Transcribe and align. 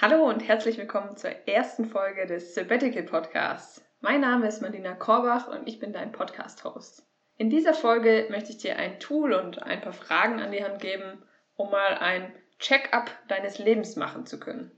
Hallo 0.00 0.28
und 0.28 0.46
herzlich 0.46 0.78
willkommen 0.78 1.16
zur 1.16 1.30
ersten 1.48 1.84
Folge 1.84 2.24
des 2.24 2.54
Sabbatical 2.54 3.02
Podcasts. 3.02 3.84
Mein 4.00 4.20
Name 4.20 4.46
ist 4.46 4.62
Marlina 4.62 4.94
Korbach 4.94 5.48
und 5.48 5.66
ich 5.66 5.80
bin 5.80 5.92
dein 5.92 6.12
Podcast-Host. 6.12 7.04
In 7.36 7.50
dieser 7.50 7.74
Folge 7.74 8.28
möchte 8.30 8.50
ich 8.50 8.58
dir 8.58 8.76
ein 8.76 9.00
Tool 9.00 9.32
und 9.32 9.60
ein 9.60 9.80
paar 9.80 9.92
Fragen 9.92 10.38
an 10.38 10.52
die 10.52 10.62
Hand 10.62 10.80
geben, 10.80 11.24
um 11.56 11.72
mal 11.72 11.98
ein 11.98 12.32
Check-up 12.60 13.10
deines 13.26 13.58
Lebens 13.58 13.96
machen 13.96 14.24
zu 14.24 14.38
können. 14.38 14.70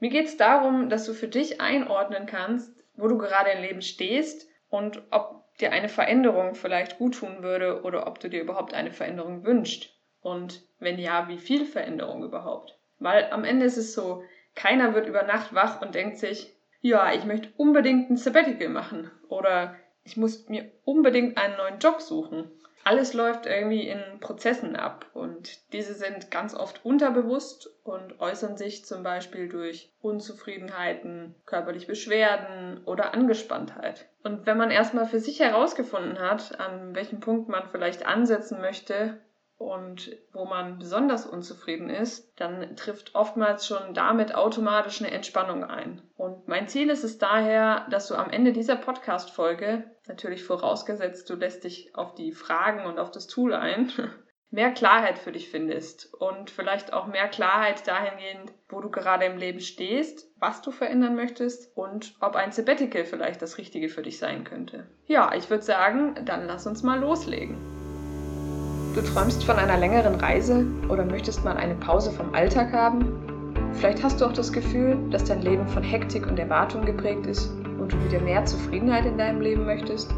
Mir 0.00 0.10
geht 0.10 0.26
es 0.26 0.38
darum, 0.38 0.88
dass 0.88 1.06
du 1.06 1.14
für 1.14 1.28
dich 1.28 1.60
einordnen 1.60 2.26
kannst, 2.26 2.74
wo 2.96 3.06
du 3.06 3.16
gerade 3.16 3.50
im 3.50 3.62
Leben 3.62 3.80
stehst 3.80 4.48
und 4.70 5.02
ob 5.12 5.56
dir 5.58 5.70
eine 5.70 5.88
Veränderung 5.88 6.56
vielleicht 6.56 6.98
gut 6.98 7.14
tun 7.14 7.44
würde 7.44 7.84
oder 7.84 8.08
ob 8.08 8.18
du 8.18 8.28
dir 8.28 8.42
überhaupt 8.42 8.74
eine 8.74 8.90
Veränderung 8.90 9.44
wünschst. 9.44 9.94
Und 10.20 10.62
wenn 10.80 10.98
ja, 10.98 11.28
wie 11.28 11.38
viel 11.38 11.64
Veränderung 11.64 12.24
überhaupt? 12.24 12.76
Weil 12.98 13.30
am 13.30 13.44
Ende 13.44 13.66
ist 13.66 13.76
es 13.76 13.94
so, 13.94 14.24
keiner 14.54 14.94
wird 14.94 15.06
über 15.06 15.22
Nacht 15.22 15.54
wach 15.54 15.80
und 15.80 15.94
denkt 15.94 16.18
sich, 16.18 16.54
ja, 16.80 17.12
ich 17.12 17.24
möchte 17.24 17.48
unbedingt 17.56 18.10
ein 18.10 18.16
Sabbatical 18.16 18.68
machen 18.68 19.10
oder 19.28 19.74
ich 20.04 20.16
muss 20.16 20.48
mir 20.48 20.70
unbedingt 20.84 21.38
einen 21.38 21.56
neuen 21.56 21.78
Job 21.78 22.00
suchen. 22.00 22.50
Alles 22.86 23.14
läuft 23.14 23.46
irgendwie 23.46 23.88
in 23.88 24.20
Prozessen 24.20 24.76
ab 24.76 25.06
und 25.14 25.72
diese 25.72 25.94
sind 25.94 26.30
ganz 26.30 26.54
oft 26.54 26.84
unterbewusst 26.84 27.70
und 27.82 28.20
äußern 28.20 28.58
sich 28.58 28.84
zum 28.84 29.02
Beispiel 29.02 29.48
durch 29.48 29.90
Unzufriedenheiten, 30.02 31.34
körperliche 31.46 31.86
Beschwerden 31.86 32.84
oder 32.84 33.14
Angespanntheit. 33.14 34.06
Und 34.22 34.44
wenn 34.44 34.58
man 34.58 34.70
erstmal 34.70 35.06
für 35.06 35.20
sich 35.20 35.40
herausgefunden 35.40 36.18
hat, 36.18 36.60
an 36.60 36.94
welchem 36.94 37.20
Punkt 37.20 37.48
man 37.48 37.66
vielleicht 37.70 38.04
ansetzen 38.04 38.60
möchte, 38.60 39.18
und 39.56 40.10
wo 40.32 40.44
man 40.44 40.78
besonders 40.78 41.26
unzufrieden 41.26 41.88
ist, 41.88 42.32
dann 42.40 42.76
trifft 42.76 43.14
oftmals 43.14 43.66
schon 43.66 43.94
damit 43.94 44.34
automatisch 44.34 45.00
eine 45.00 45.12
Entspannung 45.12 45.64
ein. 45.64 46.02
Und 46.16 46.48
mein 46.48 46.68
Ziel 46.68 46.90
ist 46.90 47.04
es 47.04 47.18
daher, 47.18 47.86
dass 47.90 48.08
du 48.08 48.16
am 48.16 48.30
Ende 48.30 48.52
dieser 48.52 48.76
Podcast-Folge, 48.76 49.84
natürlich 50.06 50.44
vorausgesetzt, 50.44 51.30
du 51.30 51.34
lässt 51.34 51.64
dich 51.64 51.94
auf 51.94 52.14
die 52.14 52.32
Fragen 52.32 52.84
und 52.84 52.98
auf 52.98 53.10
das 53.10 53.26
Tool 53.26 53.54
ein, 53.54 53.92
mehr 54.50 54.70
Klarheit 54.70 55.18
für 55.18 55.32
dich 55.32 55.50
findest 55.50 56.14
und 56.14 56.50
vielleicht 56.50 56.92
auch 56.92 57.06
mehr 57.06 57.28
Klarheit 57.28 57.86
dahingehend, 57.88 58.52
wo 58.68 58.80
du 58.80 58.90
gerade 58.90 59.24
im 59.24 59.36
Leben 59.36 59.60
stehst, 59.60 60.30
was 60.38 60.62
du 60.62 60.70
verändern 60.70 61.16
möchtest 61.16 61.76
und 61.76 62.14
ob 62.20 62.36
ein 62.36 62.52
Sabbatical 62.52 63.04
vielleicht 63.04 63.42
das 63.42 63.58
Richtige 63.58 63.88
für 63.88 64.02
dich 64.02 64.18
sein 64.18 64.44
könnte. 64.44 64.86
Ja, 65.06 65.34
ich 65.34 65.50
würde 65.50 65.64
sagen, 65.64 66.16
dann 66.24 66.46
lass 66.46 66.66
uns 66.66 66.84
mal 66.84 67.00
loslegen. 67.00 67.83
Du 68.94 69.02
träumst 69.02 69.42
von 69.42 69.56
einer 69.56 69.76
längeren 69.76 70.14
Reise 70.14 70.64
oder 70.88 71.04
möchtest 71.04 71.44
mal 71.44 71.56
eine 71.56 71.74
Pause 71.74 72.12
vom 72.12 72.32
Alltag 72.32 72.72
haben? 72.72 73.06
Vielleicht 73.72 74.04
hast 74.04 74.20
du 74.20 74.24
auch 74.24 74.32
das 74.32 74.52
Gefühl, 74.52 74.96
dass 75.10 75.24
dein 75.24 75.42
Leben 75.42 75.66
von 75.66 75.82
Hektik 75.82 76.28
und 76.28 76.38
Erwartung 76.38 76.84
geprägt 76.84 77.26
ist 77.26 77.50
und 77.80 77.92
du 77.92 77.96
wieder 78.04 78.20
mehr 78.20 78.44
Zufriedenheit 78.44 79.04
in 79.04 79.18
deinem 79.18 79.40
Leben 79.40 79.64
möchtest? 79.66 80.14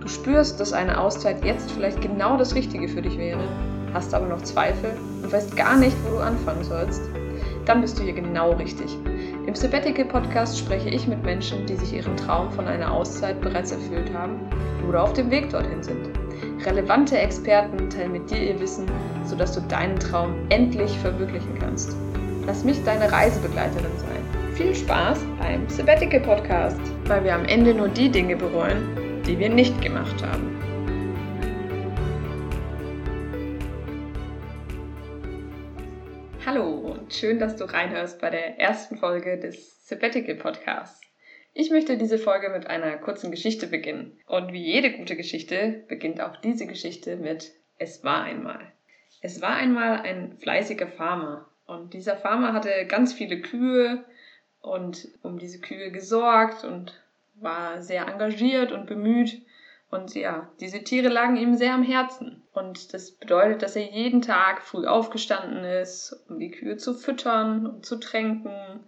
Du 0.00 0.08
spürst, 0.08 0.58
dass 0.58 0.72
eine 0.72 0.98
Auszeit 0.98 1.44
jetzt 1.44 1.70
vielleicht 1.70 2.00
genau 2.00 2.38
das 2.38 2.54
Richtige 2.54 2.88
für 2.88 3.02
dich 3.02 3.18
wäre, 3.18 3.46
hast 3.92 4.14
aber 4.14 4.26
noch 4.26 4.40
Zweifel 4.40 4.96
und 5.22 5.30
weißt 5.30 5.54
gar 5.54 5.76
nicht, 5.76 5.96
wo 6.06 6.16
du 6.16 6.22
anfangen 6.22 6.64
sollst? 6.64 7.02
Dann 7.66 7.82
bist 7.82 7.98
du 7.98 8.04
hier 8.04 8.14
genau 8.14 8.52
richtig. 8.52 8.96
Im 9.46 9.54
Sabbatical 9.54 10.06
Podcast 10.06 10.58
spreche 10.58 10.88
ich 10.88 11.06
mit 11.06 11.22
Menschen, 11.24 11.66
die 11.66 11.76
sich 11.76 11.92
ihren 11.92 12.16
Traum 12.16 12.50
von 12.52 12.66
einer 12.68 12.90
Auszeit 12.90 13.38
bereits 13.42 13.72
erfüllt 13.72 14.14
haben 14.14 14.40
oder 14.88 15.02
auf 15.02 15.12
dem 15.12 15.30
Weg 15.30 15.50
dorthin 15.50 15.82
sind. 15.82 16.08
Relevante 16.64 17.16
Experten 17.16 17.88
teilen 17.88 18.12
mit 18.12 18.30
dir 18.30 18.42
ihr 18.42 18.60
Wissen, 18.60 18.86
sodass 19.24 19.52
du 19.54 19.60
deinen 19.60 19.98
Traum 19.98 20.34
endlich 20.48 20.90
verwirklichen 20.98 21.56
kannst. 21.60 21.96
Lass 22.46 22.64
mich 22.64 22.82
deine 22.84 23.10
Reisebegleiterin 23.10 23.96
sein. 23.96 24.54
Viel 24.54 24.74
Spaß 24.74 25.20
beim 25.38 25.68
Sabbatical 25.68 26.20
Podcast, 26.20 26.80
weil 27.04 27.22
wir 27.22 27.34
am 27.34 27.44
Ende 27.44 27.74
nur 27.74 27.88
die 27.88 28.10
Dinge 28.10 28.34
bereuen, 28.34 29.22
die 29.24 29.38
wir 29.38 29.48
nicht 29.48 29.80
gemacht 29.80 30.20
haben. 30.26 30.58
Hallo 36.44 36.64
und 36.64 37.12
schön, 37.12 37.38
dass 37.38 37.54
du 37.54 37.66
reinhörst 37.66 38.20
bei 38.20 38.30
der 38.30 38.58
ersten 38.58 38.96
Folge 38.96 39.38
des 39.38 39.86
Sabbatical 39.86 40.34
Podcasts. 40.34 41.07
Ich 41.60 41.70
möchte 41.70 41.98
diese 41.98 42.18
Folge 42.18 42.50
mit 42.50 42.68
einer 42.68 42.98
kurzen 42.98 43.32
Geschichte 43.32 43.66
beginnen. 43.66 44.16
Und 44.28 44.52
wie 44.52 44.62
jede 44.62 44.92
gute 44.92 45.16
Geschichte 45.16 45.82
beginnt 45.88 46.20
auch 46.20 46.36
diese 46.36 46.68
Geschichte 46.68 47.16
mit 47.16 47.50
Es 47.78 48.04
war 48.04 48.22
einmal. 48.22 48.60
Es 49.22 49.42
war 49.42 49.56
einmal 49.56 50.02
ein 50.02 50.38
fleißiger 50.38 50.86
Farmer. 50.86 51.48
Und 51.66 51.94
dieser 51.94 52.16
Farmer 52.16 52.52
hatte 52.52 52.86
ganz 52.86 53.12
viele 53.12 53.40
Kühe 53.40 54.04
und 54.60 55.08
um 55.24 55.40
diese 55.40 55.58
Kühe 55.58 55.90
gesorgt 55.90 56.62
und 56.62 56.94
war 57.34 57.82
sehr 57.82 58.06
engagiert 58.06 58.70
und 58.70 58.86
bemüht. 58.86 59.42
Und 59.90 60.14
ja, 60.14 60.48
diese 60.60 60.84
Tiere 60.84 61.08
lagen 61.08 61.36
ihm 61.36 61.56
sehr 61.56 61.74
am 61.74 61.82
Herzen. 61.82 62.40
Und 62.52 62.94
das 62.94 63.10
bedeutet, 63.10 63.62
dass 63.62 63.74
er 63.74 63.90
jeden 63.90 64.22
Tag 64.22 64.62
früh 64.62 64.86
aufgestanden 64.86 65.64
ist, 65.64 66.24
um 66.28 66.38
die 66.38 66.52
Kühe 66.52 66.76
zu 66.76 66.94
füttern 66.94 67.66
und 67.66 67.84
zu 67.84 67.96
tränken. 67.96 68.84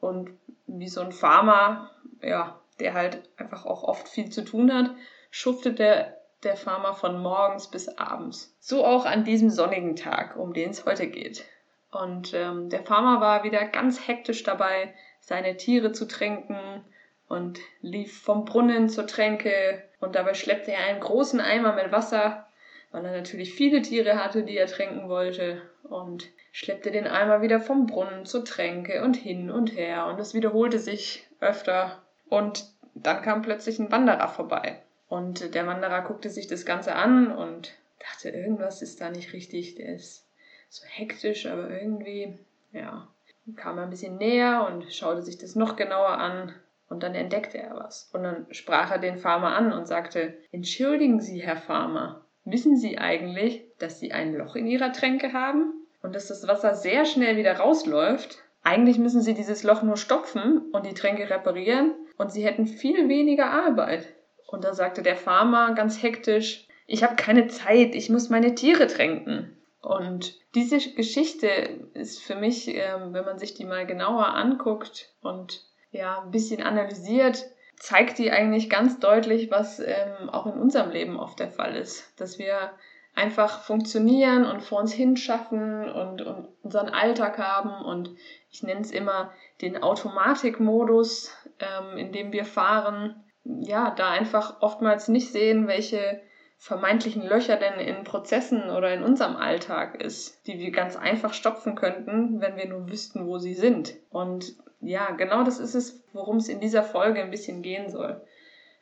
Und 0.00 0.30
wie 0.68 0.88
so 0.88 1.00
ein 1.00 1.12
Farmer 1.12 1.90
ja, 2.22 2.60
der 2.80 2.94
halt 2.94 3.22
einfach 3.36 3.66
auch 3.66 3.82
oft 3.82 4.08
viel 4.08 4.30
zu 4.30 4.44
tun 4.44 4.72
hat, 4.72 4.90
schuftet 5.30 5.78
der, 5.78 6.16
der 6.42 6.56
Farmer 6.56 6.94
von 6.94 7.20
morgens 7.20 7.70
bis 7.70 7.88
abends. 7.88 8.56
So 8.60 8.84
auch 8.84 9.04
an 9.04 9.24
diesem 9.24 9.50
sonnigen 9.50 9.96
Tag, 9.96 10.36
um 10.36 10.52
den 10.52 10.70
es 10.70 10.84
heute 10.84 11.08
geht. 11.08 11.44
Und 11.90 12.34
ähm, 12.34 12.68
der 12.68 12.82
Farmer 12.82 13.20
war 13.20 13.44
wieder 13.44 13.64
ganz 13.64 14.06
hektisch 14.06 14.42
dabei, 14.42 14.94
seine 15.20 15.56
Tiere 15.56 15.92
zu 15.92 16.06
tränken 16.06 16.84
und 17.28 17.58
lief 17.80 18.22
vom 18.22 18.44
Brunnen 18.44 18.88
zur 18.88 19.06
Tränke 19.06 19.82
und 20.00 20.14
dabei 20.14 20.34
schleppte 20.34 20.72
er 20.72 20.84
einen 20.84 21.00
großen 21.00 21.40
Eimer 21.40 21.74
mit 21.74 21.92
Wasser, 21.92 22.47
weil 22.90 23.04
er 23.04 23.12
natürlich 23.12 23.54
viele 23.54 23.82
Tiere 23.82 24.22
hatte, 24.22 24.42
die 24.42 24.56
er 24.56 24.66
tränken 24.66 25.08
wollte 25.08 25.62
und 25.82 26.28
schleppte 26.52 26.90
den 26.90 27.06
Eimer 27.06 27.42
wieder 27.42 27.60
vom 27.60 27.86
Brunnen 27.86 28.26
zur 28.26 28.44
Tränke 28.44 29.02
und 29.02 29.16
hin 29.16 29.50
und 29.50 29.76
her 29.76 30.06
und 30.06 30.18
es 30.18 30.34
wiederholte 30.34 30.78
sich 30.78 31.26
öfter 31.40 32.02
und 32.28 32.66
dann 32.94 33.22
kam 33.22 33.42
plötzlich 33.42 33.78
ein 33.78 33.92
Wanderer 33.92 34.28
vorbei. 34.28 34.82
Und 35.08 35.54
der 35.54 35.66
Wanderer 35.66 36.02
guckte 36.02 36.30
sich 36.30 36.46
das 36.46 36.66
Ganze 36.66 36.94
an 36.94 37.30
und 37.34 37.72
dachte, 38.00 38.30
irgendwas 38.30 38.82
ist 38.82 39.00
da 39.00 39.10
nicht 39.10 39.32
richtig. 39.32 39.76
Der 39.76 39.94
ist 39.94 40.26
so 40.68 40.84
hektisch, 40.86 41.46
aber 41.46 41.70
irgendwie, 41.70 42.38
ja, 42.72 43.08
kam 43.56 43.78
er 43.78 43.84
ein 43.84 43.90
bisschen 43.90 44.18
näher 44.18 44.66
und 44.70 44.92
schaute 44.92 45.22
sich 45.22 45.38
das 45.38 45.54
noch 45.54 45.76
genauer 45.76 46.18
an. 46.18 46.54
Und 46.90 47.02
dann 47.02 47.14
entdeckte 47.14 47.58
er 47.58 47.74
was. 47.76 48.10
Und 48.12 48.22
dann 48.22 48.46
sprach 48.50 48.90
er 48.90 48.98
den 48.98 49.18
Farmer 49.18 49.54
an 49.54 49.72
und 49.72 49.86
sagte, 49.86 50.34
Entschuldigen 50.52 51.20
Sie, 51.20 51.42
Herr 51.42 51.56
Farmer, 51.56 52.24
wissen 52.50 52.76
Sie 52.76 52.98
eigentlich, 52.98 53.64
dass 53.78 54.00
Sie 54.00 54.12
ein 54.12 54.34
Loch 54.34 54.56
in 54.56 54.66
Ihrer 54.66 54.92
Tränke 54.92 55.32
haben? 55.32 55.74
Und 56.02 56.14
dass 56.14 56.28
das 56.28 56.46
Wasser 56.46 56.74
sehr 56.74 57.04
schnell 57.04 57.36
wieder 57.36 57.58
rausläuft? 57.58 58.38
Eigentlich 58.62 58.98
müssen 58.98 59.22
Sie 59.22 59.34
dieses 59.34 59.62
Loch 59.62 59.82
nur 59.82 59.96
stopfen 59.96 60.58
und 60.72 60.86
die 60.86 60.94
Tränke 60.94 61.28
reparieren 61.28 61.94
und 62.18 62.32
sie 62.32 62.44
hätten 62.44 62.66
viel 62.66 63.08
weniger 63.08 63.50
Arbeit. 63.50 64.12
Und 64.46 64.64
da 64.64 64.74
sagte 64.74 65.02
der 65.02 65.16
Farmer 65.16 65.72
ganz 65.74 66.02
hektisch, 66.02 66.66
ich 66.86 67.02
habe 67.02 67.16
keine 67.16 67.48
Zeit, 67.48 67.94
ich 67.94 68.10
muss 68.10 68.28
meine 68.28 68.54
Tiere 68.54 68.86
tränken. 68.86 69.56
Und 69.80 70.34
diese 70.54 70.78
Geschichte 70.94 71.46
ist 71.94 72.22
für 72.22 72.34
mich, 72.34 72.68
ähm, 72.68 73.12
wenn 73.12 73.24
man 73.24 73.38
sich 73.38 73.54
die 73.54 73.64
mal 73.64 73.86
genauer 73.86 74.34
anguckt 74.34 75.12
und 75.22 75.64
ja, 75.92 76.22
ein 76.22 76.30
bisschen 76.30 76.62
analysiert, 76.62 77.44
zeigt 77.78 78.18
die 78.18 78.30
eigentlich 78.30 78.68
ganz 78.68 78.98
deutlich, 78.98 79.50
was 79.50 79.80
ähm, 79.80 80.30
auch 80.30 80.46
in 80.46 80.60
unserem 80.60 80.90
Leben 80.90 81.18
oft 81.18 81.38
der 81.38 81.50
Fall 81.50 81.76
ist. 81.76 82.12
Dass 82.20 82.38
wir 82.38 82.72
einfach 83.14 83.62
funktionieren 83.62 84.44
und 84.44 84.62
vor 84.62 84.80
uns 84.80 84.92
hinschaffen 84.92 85.90
und, 85.90 86.22
und 86.22 86.48
unseren 86.62 86.88
Alltag 86.88 87.38
haben 87.38 87.84
und 87.84 88.10
ich 88.50 88.62
nenne 88.62 88.80
es 88.80 88.90
immer 88.90 89.32
den 89.60 89.82
Automatikmodus, 89.82 91.34
ähm, 91.58 91.98
in 91.98 92.12
dem 92.12 92.32
wir 92.32 92.44
fahren, 92.44 93.24
ja, 93.44 93.90
da 93.90 94.10
einfach 94.10 94.60
oftmals 94.60 95.08
nicht 95.08 95.32
sehen, 95.32 95.66
welche 95.66 96.20
vermeintlichen 96.58 97.22
Löcher 97.22 97.56
denn 97.56 97.78
in 97.80 98.04
Prozessen 98.04 98.70
oder 98.70 98.92
in 98.92 99.02
unserem 99.02 99.36
Alltag 99.36 100.02
ist, 100.02 100.46
die 100.46 100.58
wir 100.58 100.72
ganz 100.72 100.96
einfach 100.96 101.32
stopfen 101.32 101.76
könnten, 101.76 102.40
wenn 102.40 102.56
wir 102.56 102.68
nur 102.68 102.88
wüssten, 102.88 103.26
wo 103.26 103.38
sie 103.38 103.54
sind. 103.54 103.94
Und 104.10 104.54
ja, 104.80 105.10
genau 105.12 105.42
das 105.42 105.58
ist 105.58 105.74
es, 105.74 106.02
worum 106.12 106.36
es 106.36 106.48
in 106.48 106.60
dieser 106.60 106.82
Folge 106.82 107.20
ein 107.20 107.30
bisschen 107.30 107.62
gehen 107.62 107.90
soll. 107.90 108.20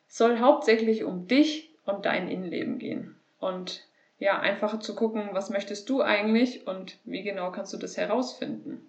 Es 0.07 0.17
soll 0.17 0.39
hauptsächlich 0.39 1.03
um 1.03 1.27
dich 1.27 1.71
und 1.85 2.05
dein 2.05 2.29
Innenleben 2.29 2.77
gehen. 2.79 3.15
Und 3.39 3.85
ja, 4.19 4.39
einfach 4.39 4.79
zu 4.79 4.95
gucken, 4.95 5.29
was 5.33 5.49
möchtest 5.49 5.89
du 5.89 6.01
eigentlich 6.01 6.67
und 6.67 6.97
wie 7.05 7.23
genau 7.23 7.51
kannst 7.51 7.73
du 7.73 7.77
das 7.77 7.97
herausfinden. 7.97 8.81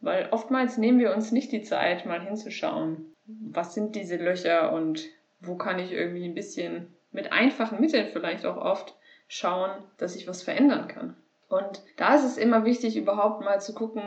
Weil 0.00 0.28
oftmals 0.30 0.78
nehmen 0.78 0.98
wir 0.98 1.14
uns 1.14 1.32
nicht 1.32 1.52
die 1.52 1.62
Zeit, 1.62 2.06
mal 2.06 2.20
hinzuschauen, 2.20 3.14
was 3.26 3.74
sind 3.74 3.96
diese 3.96 4.16
Löcher 4.16 4.72
und 4.72 5.04
wo 5.40 5.56
kann 5.56 5.78
ich 5.78 5.92
irgendwie 5.92 6.24
ein 6.24 6.34
bisschen 6.34 6.92
mit 7.12 7.32
einfachen 7.32 7.80
Mitteln 7.80 8.08
vielleicht 8.12 8.44
auch 8.44 8.56
oft 8.56 8.94
schauen, 9.28 9.70
dass 9.96 10.16
ich 10.16 10.26
was 10.26 10.42
verändern 10.42 10.88
kann. 10.88 11.16
Und 11.48 11.82
da 11.96 12.16
ist 12.16 12.24
es 12.24 12.36
immer 12.36 12.64
wichtig, 12.64 12.96
überhaupt 12.96 13.44
mal 13.44 13.60
zu 13.60 13.74
gucken, 13.74 14.02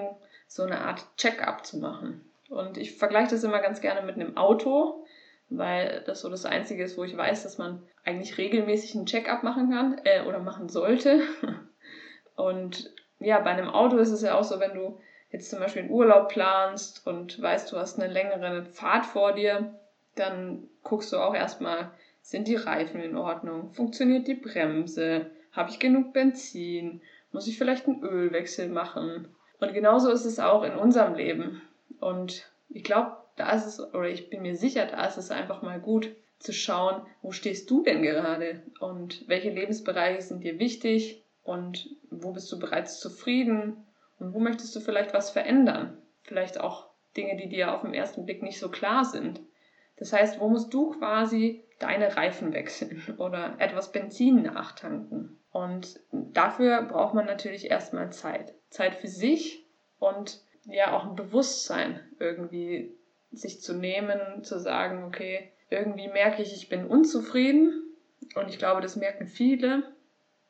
so 0.47 0.63
eine 0.63 0.81
Art 0.81 1.05
Check-up 1.17 1.65
zu 1.65 1.77
machen. 1.77 2.26
Und 2.49 2.77
ich 2.77 2.97
vergleiche 2.97 3.31
das 3.31 3.43
immer 3.43 3.59
ganz 3.59 3.81
gerne 3.81 4.05
mit 4.05 4.15
einem 4.15 4.37
Auto, 4.37 5.05
weil 5.49 6.03
das 6.05 6.21
so 6.21 6.29
das 6.29 6.45
Einzige 6.45 6.83
ist, 6.83 6.97
wo 6.97 7.03
ich 7.03 7.15
weiß, 7.15 7.43
dass 7.43 7.57
man 7.57 7.83
eigentlich 8.03 8.37
regelmäßig 8.37 8.95
einen 8.95 9.05
Check-up 9.05 9.43
machen 9.43 9.69
kann 9.69 10.01
äh, 10.03 10.21
oder 10.21 10.39
machen 10.39 10.69
sollte. 10.69 11.21
Und 12.35 12.93
ja, 13.19 13.39
bei 13.39 13.51
einem 13.51 13.69
Auto 13.69 13.97
ist 13.97 14.11
es 14.11 14.21
ja 14.21 14.35
auch 14.35 14.43
so, 14.43 14.59
wenn 14.59 14.75
du 14.75 14.99
jetzt 15.31 15.49
zum 15.49 15.59
Beispiel 15.59 15.83
einen 15.83 15.91
Urlaub 15.91 16.29
planst 16.29 17.05
und 17.05 17.41
weißt, 17.41 17.71
du 17.71 17.77
hast 17.77 17.99
eine 17.99 18.11
längere 18.11 18.63
Fahrt 18.65 19.05
vor 19.05 19.33
dir, 19.33 19.73
dann 20.15 20.69
guckst 20.83 21.11
du 21.11 21.17
auch 21.17 21.35
erstmal, 21.35 21.91
sind 22.21 22.47
die 22.47 22.55
Reifen 22.55 23.01
in 23.01 23.17
Ordnung? 23.17 23.71
Funktioniert 23.71 24.27
die 24.27 24.35
Bremse? 24.35 25.31
Habe 25.51 25.69
ich 25.69 25.79
genug 25.79 26.13
Benzin? 26.13 27.01
Muss 27.31 27.47
ich 27.47 27.57
vielleicht 27.57 27.87
einen 27.87 28.03
Ölwechsel 28.03 28.69
machen? 28.69 29.27
Und 29.59 29.73
genauso 29.73 30.11
ist 30.11 30.25
es 30.25 30.39
auch 30.39 30.63
in 30.63 30.75
unserem 30.75 31.15
Leben. 31.15 31.61
Und 31.99 32.51
ich 32.69 32.83
glaube, 32.83 33.17
da 33.35 33.51
ist 33.51 33.65
es, 33.65 33.79
oder 33.79 34.09
ich 34.09 34.29
bin 34.29 34.41
mir 34.41 34.55
sicher, 34.55 34.85
da 34.85 35.05
ist 35.05 35.17
es 35.17 35.31
einfach 35.31 35.61
mal 35.61 35.79
gut 35.79 36.15
zu 36.39 36.53
schauen, 36.53 37.01
wo 37.21 37.31
stehst 37.31 37.69
du 37.69 37.83
denn 37.83 38.01
gerade 38.01 38.61
und 38.79 39.27
welche 39.27 39.49
Lebensbereiche 39.49 40.21
sind 40.21 40.43
dir 40.43 40.59
wichtig 40.59 41.23
und 41.43 41.89
wo 42.09 42.31
bist 42.31 42.51
du 42.51 42.59
bereits 42.59 42.99
zufrieden 42.99 43.85
und 44.19 44.33
wo 44.33 44.39
möchtest 44.39 44.75
du 44.75 44.79
vielleicht 44.79 45.13
was 45.13 45.29
verändern? 45.29 45.97
Vielleicht 46.23 46.59
auch 46.59 46.89
Dinge, 47.15 47.37
die 47.37 47.49
dir 47.49 47.73
auf 47.73 47.81
den 47.81 47.93
ersten 47.93 48.25
Blick 48.25 48.43
nicht 48.43 48.59
so 48.59 48.69
klar 48.69 49.05
sind. 49.05 49.41
Das 49.97 50.13
heißt, 50.13 50.39
wo 50.39 50.47
musst 50.49 50.73
du 50.73 50.91
quasi 50.91 51.63
deine 51.79 52.15
Reifen 52.15 52.53
wechseln 52.53 53.01
oder 53.17 53.55
etwas 53.59 53.91
Benzin 53.91 54.43
nachtanken? 54.43 55.39
Und 55.51 55.99
dafür 56.11 56.83
braucht 56.83 57.15
man 57.15 57.25
natürlich 57.25 57.71
erstmal 57.71 58.11
Zeit. 58.11 58.53
Zeit 58.69 58.93
für 58.93 59.07
sich 59.07 59.65
und 59.97 60.43
ja 60.67 60.95
auch 60.95 61.05
ein 61.05 61.15
Bewusstsein 61.15 61.99
irgendwie 62.19 62.93
sich 63.31 63.61
zu 63.61 63.73
nehmen, 63.73 64.43
zu 64.43 64.59
sagen, 64.59 65.03
okay, 65.05 65.51
irgendwie 65.69 66.07
merke 66.07 66.41
ich, 66.41 66.53
ich 66.53 66.69
bin 66.69 66.85
unzufrieden 66.85 67.83
und 68.35 68.49
ich 68.49 68.57
glaube, 68.57 68.81
das 68.81 68.95
merken 68.95 69.27
viele. 69.27 69.83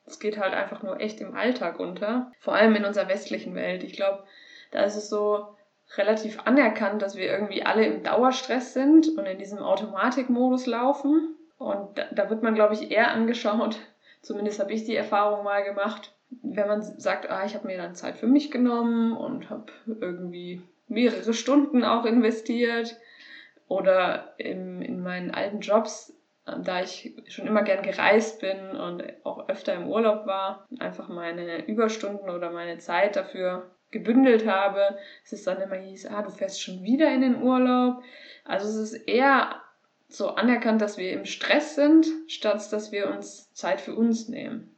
Es 0.06 0.20
geht 0.20 0.38
halt 0.38 0.54
einfach 0.54 0.82
nur 0.82 1.00
echt 1.00 1.20
im 1.20 1.36
Alltag 1.36 1.80
unter, 1.80 2.32
vor 2.38 2.54
allem 2.54 2.74
in 2.76 2.84
unserer 2.84 3.08
westlichen 3.08 3.54
Welt. 3.54 3.82
Ich 3.82 3.92
glaube, 3.92 4.24
da 4.70 4.82
ist 4.82 4.96
es 4.96 5.10
so 5.10 5.48
relativ 5.96 6.40
anerkannt, 6.44 7.02
dass 7.02 7.16
wir 7.16 7.26
irgendwie 7.26 7.64
alle 7.64 7.84
im 7.84 8.02
Dauerstress 8.02 8.74
sind 8.74 9.08
und 9.16 9.26
in 9.26 9.38
diesem 9.38 9.58
Automatikmodus 9.58 10.66
laufen. 10.66 11.34
Und 11.58 11.98
da, 11.98 12.06
da 12.12 12.30
wird 12.30 12.42
man, 12.42 12.54
glaube 12.54 12.74
ich, 12.74 12.90
eher 12.90 13.10
angeschaut, 13.10 13.78
zumindest 14.22 14.60
habe 14.60 14.72
ich 14.72 14.84
die 14.84 14.96
Erfahrung 14.96 15.44
mal 15.44 15.64
gemacht, 15.64 16.12
wenn 16.30 16.68
man 16.68 16.82
sagt, 16.82 17.30
ah, 17.30 17.44
ich 17.46 17.54
habe 17.54 17.66
mir 17.66 17.78
dann 17.78 17.94
Zeit 17.94 18.16
für 18.16 18.26
mich 18.26 18.50
genommen 18.50 19.16
und 19.16 19.50
habe 19.50 19.72
irgendwie 19.86 20.62
mehrere 20.86 21.34
Stunden 21.34 21.84
auch 21.84 22.04
investiert 22.04 22.96
oder 23.66 24.34
im, 24.38 24.82
in 24.82 25.02
meinen 25.02 25.30
alten 25.30 25.60
Jobs, 25.60 26.14
da 26.64 26.82
ich 26.82 27.14
schon 27.28 27.46
immer 27.46 27.62
gern 27.62 27.82
gereist 27.82 28.40
bin 28.40 28.70
und 28.70 29.02
auch 29.24 29.48
öfter 29.48 29.74
im 29.74 29.88
Urlaub 29.88 30.26
war, 30.26 30.66
einfach 30.78 31.08
meine 31.08 31.66
Überstunden 31.66 32.30
oder 32.30 32.50
meine 32.50 32.78
Zeit 32.78 33.16
dafür 33.16 33.70
gebündelt 33.90 34.46
habe, 34.46 34.98
es 35.24 35.32
ist 35.32 35.46
dann 35.46 35.60
immer 35.60 35.76
hieß, 35.76 36.06
ah, 36.06 36.22
du 36.22 36.30
fährst 36.30 36.62
schon 36.62 36.82
wieder 36.82 37.12
in 37.12 37.20
den 37.22 37.42
Urlaub. 37.42 38.02
Also 38.44 38.68
es 38.68 38.92
ist 38.92 39.08
eher 39.08 39.62
so 40.08 40.30
anerkannt, 40.30 40.80
dass 40.80 40.96
wir 40.96 41.12
im 41.12 41.26
Stress 41.26 41.74
sind, 41.74 42.06
statt 42.28 42.72
dass 42.72 42.92
wir 42.92 43.10
uns 43.10 43.52
Zeit 43.52 43.80
für 43.80 43.94
uns 43.94 44.28
nehmen. 44.28 44.74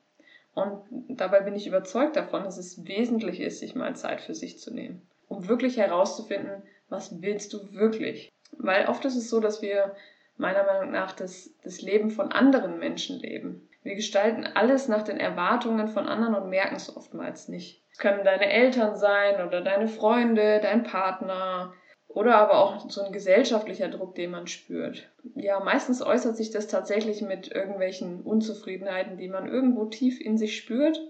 Und 0.60 0.84
dabei 1.08 1.40
bin 1.40 1.54
ich 1.54 1.66
überzeugt 1.66 2.16
davon, 2.16 2.44
dass 2.44 2.58
es 2.58 2.86
wesentlich 2.86 3.40
ist, 3.40 3.60
sich 3.60 3.74
mal 3.74 3.96
Zeit 3.96 4.20
für 4.20 4.34
sich 4.34 4.58
zu 4.58 4.72
nehmen, 4.72 5.06
um 5.28 5.48
wirklich 5.48 5.76
herauszufinden, 5.76 6.62
was 6.88 7.22
willst 7.22 7.52
du 7.52 7.72
wirklich. 7.72 8.30
Weil 8.52 8.86
oft 8.86 9.04
ist 9.04 9.16
es 9.16 9.30
so, 9.30 9.40
dass 9.40 9.62
wir 9.62 9.94
meiner 10.36 10.64
Meinung 10.64 10.90
nach 10.90 11.12
das, 11.12 11.54
das 11.62 11.82
Leben 11.82 12.10
von 12.10 12.32
anderen 12.32 12.78
Menschen 12.78 13.18
leben. 13.20 13.68
Wir 13.82 13.94
gestalten 13.94 14.44
alles 14.44 14.88
nach 14.88 15.02
den 15.02 15.18
Erwartungen 15.18 15.88
von 15.88 16.06
anderen 16.06 16.34
und 16.34 16.50
merken 16.50 16.76
es 16.76 16.94
oftmals 16.94 17.48
nicht. 17.48 17.82
Es 17.92 17.98
können 17.98 18.24
deine 18.24 18.50
Eltern 18.50 18.96
sein 18.96 19.46
oder 19.46 19.62
deine 19.62 19.88
Freunde, 19.88 20.60
dein 20.60 20.82
Partner, 20.82 21.72
oder 22.12 22.36
aber 22.36 22.58
auch 22.58 22.90
so 22.90 23.02
ein 23.02 23.12
gesellschaftlicher 23.12 23.88
Druck, 23.88 24.16
den 24.16 24.32
man 24.32 24.48
spürt. 24.48 25.08
Ja, 25.36 25.60
meistens 25.60 26.02
äußert 26.02 26.36
sich 26.36 26.50
das 26.50 26.66
tatsächlich 26.66 27.22
mit 27.22 27.52
irgendwelchen 27.52 28.22
Unzufriedenheiten, 28.22 29.16
die 29.16 29.28
man 29.28 29.46
irgendwo 29.46 29.84
tief 29.84 30.20
in 30.20 30.36
sich 30.36 30.56
spürt. 30.56 31.00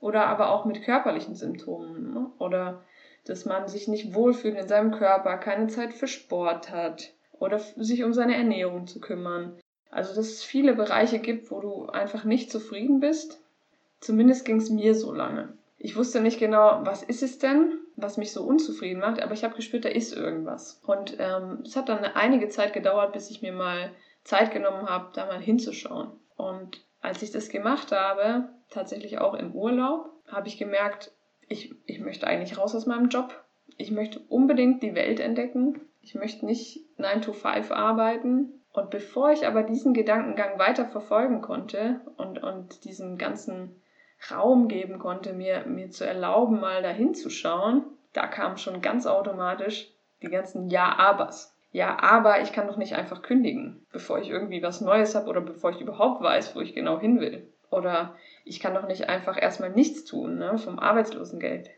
Oder 0.00 0.26
aber 0.26 0.50
auch 0.50 0.64
mit 0.64 0.82
körperlichen 0.82 1.36
Symptomen. 1.36 2.12
Ne? 2.12 2.26
Oder 2.38 2.82
dass 3.24 3.44
man 3.46 3.68
sich 3.68 3.88
nicht 3.88 4.14
wohlfühlt 4.14 4.58
in 4.58 4.68
seinem 4.68 4.90
Körper, 4.90 5.38
keine 5.38 5.68
Zeit 5.68 5.94
für 5.94 6.08
Sport 6.08 6.70
hat. 6.70 7.12
Oder 7.38 7.58
sich 7.58 8.04
um 8.04 8.12
seine 8.12 8.36
Ernährung 8.36 8.86
zu 8.86 9.00
kümmern. 9.00 9.58
Also, 9.90 10.14
dass 10.14 10.26
es 10.26 10.42
viele 10.42 10.74
Bereiche 10.74 11.18
gibt, 11.18 11.50
wo 11.50 11.60
du 11.60 11.86
einfach 11.86 12.24
nicht 12.24 12.50
zufrieden 12.50 13.00
bist. 13.00 13.40
Zumindest 14.00 14.44
ging 14.44 14.56
es 14.56 14.70
mir 14.70 14.94
so 14.94 15.14
lange. 15.14 15.56
Ich 15.78 15.96
wusste 15.96 16.20
nicht 16.20 16.38
genau, 16.38 16.80
was 16.84 17.02
ist 17.02 17.22
es 17.22 17.38
denn? 17.38 17.78
Was 17.96 18.16
mich 18.16 18.32
so 18.32 18.42
unzufrieden 18.42 19.00
macht, 19.00 19.22
aber 19.22 19.32
ich 19.32 19.44
habe 19.44 19.54
gespürt, 19.54 19.84
da 19.84 19.88
ist 19.88 20.16
irgendwas. 20.16 20.80
Und 20.86 21.16
ähm, 21.18 21.62
es 21.64 21.76
hat 21.76 21.88
dann 21.88 22.04
einige 22.04 22.48
Zeit 22.48 22.72
gedauert, 22.72 23.12
bis 23.12 23.30
ich 23.30 23.42
mir 23.42 23.52
mal 23.52 23.92
Zeit 24.24 24.52
genommen 24.52 24.88
habe, 24.88 25.10
da 25.14 25.26
mal 25.26 25.40
hinzuschauen. 25.40 26.12
Und 26.36 26.84
als 27.00 27.22
ich 27.22 27.30
das 27.30 27.48
gemacht 27.48 27.92
habe, 27.92 28.48
tatsächlich 28.70 29.18
auch 29.18 29.34
im 29.34 29.54
Urlaub, 29.54 30.10
habe 30.26 30.48
ich 30.48 30.58
gemerkt, 30.58 31.12
ich, 31.48 31.74
ich 31.86 32.00
möchte 32.00 32.26
eigentlich 32.26 32.58
raus 32.58 32.74
aus 32.74 32.86
meinem 32.86 33.08
Job. 33.08 33.44
Ich 33.76 33.90
möchte 33.90 34.20
unbedingt 34.20 34.82
die 34.82 34.94
Welt 34.94 35.20
entdecken. 35.20 35.80
Ich 36.00 36.14
möchte 36.14 36.46
nicht 36.46 36.80
9 36.98 37.22
to 37.22 37.32
5 37.32 37.70
arbeiten. 37.70 38.62
Und 38.72 38.90
bevor 38.90 39.32
ich 39.32 39.46
aber 39.46 39.62
diesen 39.62 39.92
Gedankengang 39.92 40.58
weiter 40.58 40.86
verfolgen 40.86 41.42
konnte 41.42 42.00
und, 42.16 42.42
und 42.42 42.84
diesen 42.84 43.18
ganzen 43.18 43.81
Raum 44.30 44.68
geben 44.68 44.98
konnte, 44.98 45.32
mir, 45.32 45.64
mir 45.66 45.90
zu 45.90 46.06
erlauben, 46.06 46.60
mal 46.60 46.82
dahin 46.82 47.14
zu 47.14 47.30
schauen, 47.30 47.84
da 48.12 48.26
kamen 48.26 48.58
schon 48.58 48.80
ganz 48.80 49.06
automatisch 49.06 49.90
die 50.22 50.28
ganzen 50.28 50.68
Ja-Abers. 50.68 51.56
Ja, 51.72 51.98
aber 52.00 52.42
ich 52.42 52.52
kann 52.52 52.66
doch 52.66 52.76
nicht 52.76 52.94
einfach 52.94 53.22
kündigen, 53.22 53.86
bevor 53.92 54.18
ich 54.20 54.28
irgendwie 54.28 54.62
was 54.62 54.82
Neues 54.82 55.14
habe 55.14 55.28
oder 55.28 55.40
bevor 55.40 55.70
ich 55.70 55.80
überhaupt 55.80 56.22
weiß, 56.22 56.54
wo 56.54 56.60
ich 56.60 56.74
genau 56.74 57.00
hin 57.00 57.18
will. 57.18 57.48
Oder 57.70 58.14
ich 58.44 58.60
kann 58.60 58.74
doch 58.74 58.86
nicht 58.86 59.08
einfach 59.08 59.40
erstmal 59.40 59.70
nichts 59.70 60.04
tun, 60.04 60.36
ne, 60.36 60.58
vom 60.58 60.78
Arbeitslosengeld 60.78 61.70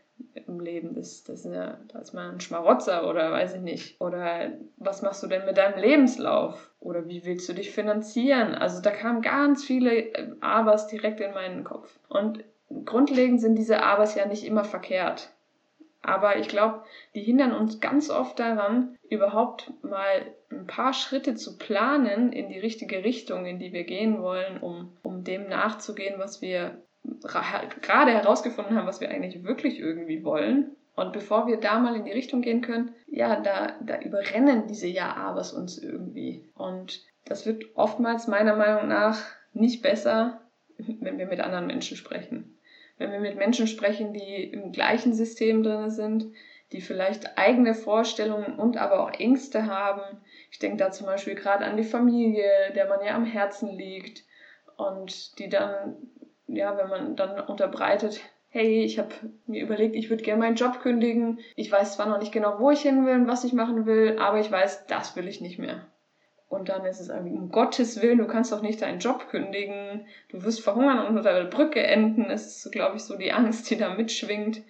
im 0.47 0.59
Leben. 0.59 0.95
Das, 0.95 1.23
das 1.23 1.41
ist, 1.41 1.45
eine, 1.45 1.79
da 1.91 1.99
ist 1.99 2.13
man 2.13 2.35
ein 2.35 2.39
Schmarotzer 2.39 3.09
oder 3.09 3.31
weiß 3.31 3.55
ich 3.55 3.61
nicht. 3.61 4.01
Oder 4.01 4.51
was 4.77 5.01
machst 5.01 5.23
du 5.23 5.27
denn 5.27 5.45
mit 5.45 5.57
deinem 5.57 5.79
Lebenslauf? 5.79 6.71
Oder 6.79 7.07
wie 7.07 7.25
willst 7.25 7.47
du 7.49 7.53
dich 7.53 7.71
finanzieren? 7.71 8.55
Also 8.55 8.81
da 8.81 8.91
kamen 8.91 9.21
ganz 9.21 9.63
viele 9.63 9.95
äh, 9.95 10.31
Abers 10.41 10.87
direkt 10.87 11.19
in 11.19 11.33
meinen 11.33 11.63
Kopf. 11.63 11.97
Und 12.09 12.43
grundlegend 12.85 13.41
sind 13.41 13.55
diese 13.55 13.83
Abers 13.83 14.15
ja 14.15 14.25
nicht 14.25 14.45
immer 14.45 14.63
verkehrt. 14.63 15.31
Aber 16.01 16.37
ich 16.37 16.47
glaube, 16.47 16.83
die 17.15 17.23
hindern 17.23 17.51
uns 17.51 17.79
ganz 17.79 18.11
oft 18.11 18.37
daran, 18.37 18.95
überhaupt 19.09 19.73
mal 19.81 20.35
ein 20.51 20.67
paar 20.67 20.93
Schritte 20.93 21.33
zu 21.33 21.57
planen 21.57 22.31
in 22.31 22.47
die 22.49 22.59
richtige 22.59 23.03
Richtung, 23.03 23.47
in 23.47 23.57
die 23.57 23.73
wir 23.73 23.85
gehen 23.85 24.21
wollen, 24.21 24.61
um, 24.61 24.95
um 25.01 25.23
dem 25.23 25.49
nachzugehen, 25.49 26.19
was 26.19 26.43
wir 26.43 26.77
gerade 27.21 28.11
herausgefunden 28.11 28.75
haben, 28.75 28.87
was 28.87 29.01
wir 29.01 29.09
eigentlich 29.09 29.43
wirklich 29.43 29.79
irgendwie 29.79 30.23
wollen. 30.23 30.75
Und 30.95 31.11
bevor 31.11 31.47
wir 31.47 31.57
da 31.57 31.79
mal 31.79 31.95
in 31.95 32.05
die 32.05 32.11
Richtung 32.11 32.41
gehen 32.41 32.61
können, 32.61 32.93
ja, 33.07 33.39
da, 33.41 33.73
da 33.81 33.99
überrennen 33.99 34.67
diese 34.67 34.87
Ja-Abers 34.87 35.51
uns 35.51 35.77
irgendwie. 35.77 36.45
Und 36.55 37.03
das 37.25 37.45
wird 37.45 37.65
oftmals 37.75 38.27
meiner 38.27 38.55
Meinung 38.55 38.87
nach 38.87 39.21
nicht 39.53 39.81
besser, 39.81 40.41
wenn 40.77 41.17
wir 41.17 41.25
mit 41.25 41.41
anderen 41.41 41.67
Menschen 41.67 41.97
sprechen. 41.97 42.57
Wenn 42.97 43.11
wir 43.11 43.19
mit 43.19 43.35
Menschen 43.35 43.67
sprechen, 43.67 44.13
die 44.13 44.43
im 44.43 44.71
gleichen 44.71 45.13
System 45.13 45.63
drin 45.63 45.89
sind, 45.89 46.27
die 46.71 46.81
vielleicht 46.81 47.37
eigene 47.37 47.73
Vorstellungen 47.73 48.57
und 48.57 48.77
aber 48.77 49.01
auch 49.01 49.11
Ängste 49.11 49.67
haben. 49.67 50.01
Ich 50.49 50.59
denke 50.59 50.77
da 50.77 50.91
zum 50.91 51.05
Beispiel 51.05 51.35
gerade 51.35 51.65
an 51.65 51.77
die 51.77 51.83
Familie, 51.83 52.49
der 52.75 52.87
man 52.87 53.03
ja 53.05 53.15
am 53.15 53.25
Herzen 53.25 53.69
liegt 53.69 54.23
und 54.77 55.37
die 55.39 55.49
dann 55.49 55.95
ja, 56.47 56.77
wenn 56.77 56.89
man 56.89 57.15
dann 57.15 57.39
unterbreitet, 57.39 58.21
hey, 58.49 58.83
ich 58.83 58.99
habe 58.99 59.09
mir 59.47 59.61
überlegt, 59.61 59.95
ich 59.95 60.09
würde 60.09 60.23
gerne 60.23 60.39
meinen 60.39 60.55
Job 60.55 60.79
kündigen. 60.79 61.39
Ich 61.55 61.71
weiß 61.71 61.95
zwar 61.95 62.07
noch 62.07 62.19
nicht 62.19 62.31
genau, 62.31 62.59
wo 62.59 62.71
ich 62.71 62.81
hin 62.81 63.05
will 63.05 63.15
und 63.15 63.27
was 63.27 63.43
ich 63.43 63.53
machen 63.53 63.85
will, 63.85 64.17
aber 64.19 64.39
ich 64.39 64.49
weiß, 64.49 64.87
das 64.87 65.15
will 65.15 65.27
ich 65.27 65.41
nicht 65.41 65.59
mehr. 65.59 65.85
Und 66.47 66.69
dann 66.69 66.85
ist 66.85 67.01
es 67.01 67.09
irgendwie, 67.09 67.35
um 67.35 67.49
Gottes 67.49 68.01
Willen, 68.01 68.19
du 68.19 68.27
kannst 68.27 68.51
doch 68.51 68.61
nicht 68.61 68.81
deinen 68.81 68.99
Job 68.99 69.27
kündigen, 69.29 70.07
du 70.29 70.43
wirst 70.43 70.61
verhungern 70.61 70.99
und 70.99 71.17
unter 71.17 71.33
der 71.33 71.49
Brücke 71.49 71.83
enden. 71.83 72.29
Das 72.29 72.45
ist, 72.45 72.71
glaube 72.71 72.95
ich, 72.95 73.03
so 73.03 73.17
die 73.17 73.33
Angst, 73.33 73.69
die 73.69 73.77
da 73.77 73.93
mitschwingt. 73.93 74.61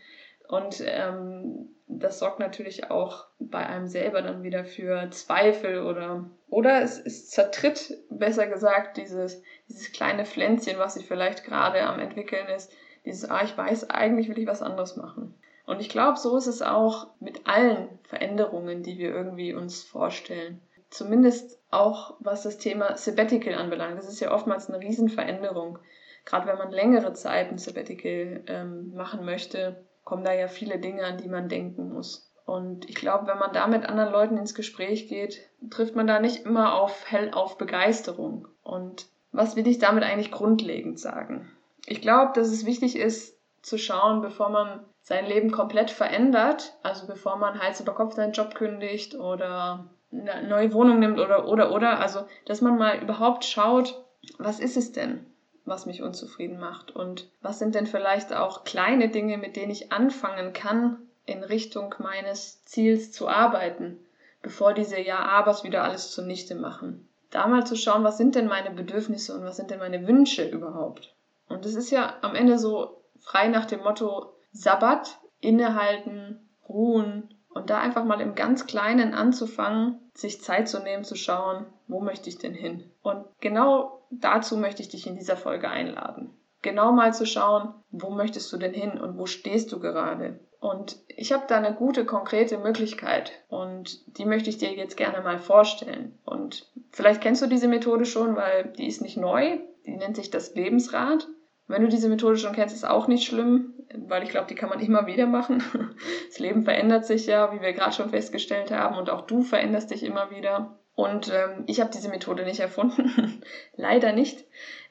Und 0.48 0.84
ähm, 0.86 1.70
das 1.88 2.18
sorgt 2.18 2.40
natürlich 2.40 2.90
auch 2.90 3.26
bei 3.40 3.66
einem 3.68 3.88
selber 3.88 4.22
dann 4.22 4.42
wieder 4.42 4.66
für 4.66 5.10
Zweifel 5.12 5.84
oder 5.84 6.30
oder 6.50 6.82
es, 6.82 7.00
es 7.00 7.30
zertritt, 7.30 7.98
besser 8.10 8.48
gesagt, 8.48 8.98
dieses, 8.98 9.42
dieses 9.68 9.92
kleine 9.92 10.26
Pflänzchen, 10.26 10.78
was 10.78 10.96
sich 10.96 11.06
vielleicht 11.06 11.44
gerade 11.44 11.84
am 11.84 12.00
entwickeln 12.00 12.48
ist, 12.48 12.72
dieses, 13.06 13.30
ah, 13.30 13.44
ich 13.44 13.58
weiß, 13.58 13.90
eigentlich 13.90 14.30
will 14.30 14.40
ich 14.40 14.48
was 14.48 14.62
anderes 14.62 14.96
machen. 14.96 15.36
Und 15.66 15.80
ich 15.80 15.90
glaube, 15.90 16.18
so 16.18 16.38
ist 16.38 16.48
es 16.48 16.62
auch 16.62 17.08
mit 17.20 17.48
allen 17.48 18.00
Veränderungen, 18.04 18.84
die 18.84 18.98
wir 18.98 19.14
irgendwie 19.14 19.54
uns 19.54 19.84
vorstellen. 19.84 20.62
Zumindest 20.90 21.60
auch 21.72 22.16
was 22.20 22.44
das 22.44 22.58
Thema 22.58 22.98
Sabbatical 22.98 23.56
anbelangt. 23.56 23.98
Das 23.98 24.08
ist 24.08 24.20
ja 24.20 24.32
oftmals 24.32 24.70
eine 24.70 24.80
Riesenveränderung. 24.80 25.80
Gerade 26.24 26.48
wenn 26.48 26.58
man 26.58 26.72
längere 26.72 27.14
Zeit 27.14 27.50
ein 27.50 27.58
Sabbatical 27.58 28.44
ähm, 28.48 28.94
machen 28.96 29.26
möchte, 29.26 29.84
kommen 30.04 30.24
da 30.24 30.34
ja 30.34 30.48
viele 30.48 30.80
Dinge, 30.80 31.04
an 31.04 31.18
die 31.18 31.28
man 31.28 31.50
denken 31.50 31.92
muss. 31.92 32.32
Und 32.46 32.88
ich 32.88 32.96
glaube, 32.96 33.26
wenn 33.26 33.40
man 33.40 33.54
da 33.54 33.66
mit 33.66 33.86
anderen 33.86 34.12
Leuten 34.12 34.38
ins 34.38 34.54
Gespräch 34.54 35.08
geht, 35.08 35.50
trifft 35.72 35.96
man 35.96 36.06
da 36.06 36.20
nicht 36.20 36.46
immer 36.46 36.76
auf 36.76 37.12
hell 37.12 37.32
auf 37.32 37.58
Begeisterung. 37.58 38.48
Und 38.62 39.08
was 39.36 39.56
will 39.56 39.68
ich 39.68 39.80
damit 39.80 40.04
eigentlich 40.04 40.32
grundlegend 40.32 41.00
sagen? 41.00 41.52
Ich 41.86 42.02
glaube, 42.02 42.32
dass 42.34 42.48
es 42.48 42.66
wichtig 42.66 42.96
ist, 42.96 43.36
zu 43.62 43.78
schauen, 43.78 44.22
bevor 44.22 44.50
man 44.50 44.86
sein 45.02 45.26
Leben 45.26 45.52
komplett 45.52 45.92
verändert, 45.92 46.74
also 46.84 47.08
bevor 47.08 47.38
man 47.38 47.60
Hals 47.60 47.80
über 47.80 47.94
Kopf 47.94 48.16
seinen 48.16 48.34
Job 48.34 48.56
kündigt 48.56 49.16
oder 49.16 49.86
eine 50.12 50.48
neue 50.48 50.74
Wohnung 50.74 51.00
nimmt 51.00 51.20
oder, 51.20 51.48
oder, 51.48 51.72
oder, 51.74 52.00
also, 52.00 52.26
dass 52.46 52.62
man 52.62 52.78
mal 52.78 53.02
überhaupt 53.02 53.44
schaut, 53.44 54.04
was 54.38 54.60
ist 54.60 54.78
es 54.78 54.92
denn, 54.92 55.26
was 55.66 55.86
mich 55.86 56.02
unzufrieden 56.02 56.60
macht 56.60 56.96
und 56.96 57.30
was 57.42 57.60
sind 57.60 57.76
denn 57.76 57.88
vielleicht 57.88 58.34
auch 58.34 58.64
kleine 58.64 59.10
Dinge, 59.10 59.38
mit 59.38 59.56
denen 59.56 59.72
ich 59.72 59.92
anfangen 59.92 60.54
kann, 60.54 60.98
in 61.26 61.44
Richtung 61.44 61.94
meines 62.00 62.64
Ziels 62.66 63.12
zu 63.12 63.28
arbeiten, 63.28 64.00
bevor 64.42 64.74
diese 64.74 65.00
Ja-Abers 65.00 65.64
wieder 65.64 65.84
alles 65.84 66.12
zunichte 66.12 66.56
machen. 66.56 67.08
Da 67.36 67.48
mal 67.48 67.68
zu 67.68 67.76
schauen, 67.76 68.06
was 68.06 68.18
sind 68.18 68.36
denn 68.36 68.48
meine 68.48 68.72
Bedürfnisse 68.72 69.36
und 69.36 69.44
was 69.44 69.58
sind 69.58 69.70
denn 69.70 69.80
meine 69.80 70.08
Wünsche 70.08 70.48
überhaupt. 70.48 71.14
Und 71.50 71.66
es 71.66 71.76
ist 71.76 71.92
ja 71.92 72.14
am 72.22 72.34
Ende 72.34 72.58
so 72.58 73.04
frei 73.20 73.50
nach 73.50 73.66
dem 73.66 73.82
Motto 73.82 74.32
Sabbat, 74.54 75.20
innehalten, 75.42 76.48
ruhen 76.70 77.36
und 77.50 77.70
da 77.70 77.80
einfach 77.80 78.06
mal 78.06 78.22
im 78.22 78.36
ganz 78.36 78.68
Kleinen 78.68 79.14
anzufangen, 79.14 80.00
sich 80.14 80.42
Zeit 80.42 80.70
zu 80.70 80.80
nehmen, 80.80 81.04
zu 81.04 81.18
schauen, 81.18 81.66
wo 81.90 82.00
möchte 82.00 82.30
ich 82.30 82.38
denn 82.38 82.54
hin. 82.54 82.90
Und 83.02 83.26
genau 83.42 84.08
dazu 84.12 84.56
möchte 84.56 84.82
ich 84.82 84.88
dich 84.88 85.06
in 85.06 85.16
dieser 85.16 85.36
Folge 85.36 85.70
einladen. 85.70 86.30
Genau 86.62 86.94
mal 86.94 87.14
zu 87.14 87.26
schauen, 87.26 87.74
wo 87.92 88.12
möchtest 88.12 88.50
du 88.54 88.56
denn 88.56 88.74
hin 88.74 88.98
und 88.98 89.18
wo 89.18 89.26
stehst 89.26 89.74
du 89.74 89.82
gerade. 89.82 90.40
Und 90.66 90.98
ich 91.10 91.32
habe 91.32 91.44
da 91.48 91.58
eine 91.58 91.76
gute, 91.76 92.06
konkrete 92.06 92.58
Möglichkeit 92.58 93.32
und 93.50 94.18
die 94.18 94.26
möchte 94.26 94.50
ich 94.50 94.58
dir 94.58 94.74
jetzt 94.74 94.98
gerne 94.98 95.22
mal 95.22 95.38
vorstellen. 95.38 96.18
Und 96.26 96.72
vielleicht 96.92 97.22
kennst 97.22 97.44
du 97.44 97.46
diese 97.46 97.68
Methode 97.68 98.04
schon, 98.06 98.36
weil 98.36 98.74
die 98.76 98.88
ist 98.88 99.04
nicht 99.04 99.16
neu. 99.16 99.60
Die 99.86 99.96
nennt 99.96 100.16
sich 100.16 100.32
das 100.32 100.56
Lebensrad. 100.56 101.28
Wenn 101.68 101.84
du 101.84 101.88
diese 101.88 102.10
Methode 102.10 102.38
schon 102.38 102.54
kennst, 102.54 102.74
ist 102.74 102.84
auch 102.84 103.08
nicht 103.08 103.28
schlimm, 103.28 103.76
weil 104.08 104.24
ich 104.24 104.30
glaube, 104.30 104.48
die 104.48 104.56
kann 104.56 104.70
man 104.70 104.80
immer 104.80 105.06
wieder 105.06 105.28
machen. 105.28 105.62
Das 106.30 106.40
Leben 106.40 106.64
verändert 106.64 107.06
sich 107.06 107.28
ja, 107.28 107.54
wie 107.54 107.62
wir 107.62 107.74
gerade 107.74 107.94
schon 107.94 108.10
festgestellt 108.10 108.72
haben, 108.72 108.98
und 108.98 109.12
auch 109.12 109.22
du 109.22 109.44
veränderst 109.44 109.92
dich 109.92 110.02
immer 110.02 110.32
wieder. 110.32 110.80
Und 110.96 111.32
ähm, 111.32 111.66
ich 111.68 111.80
habe 111.80 111.92
diese 111.94 112.10
Methode 112.10 112.44
nicht 112.44 112.60
erfunden, 112.60 113.44
leider 113.76 114.14
nicht. 114.14 114.46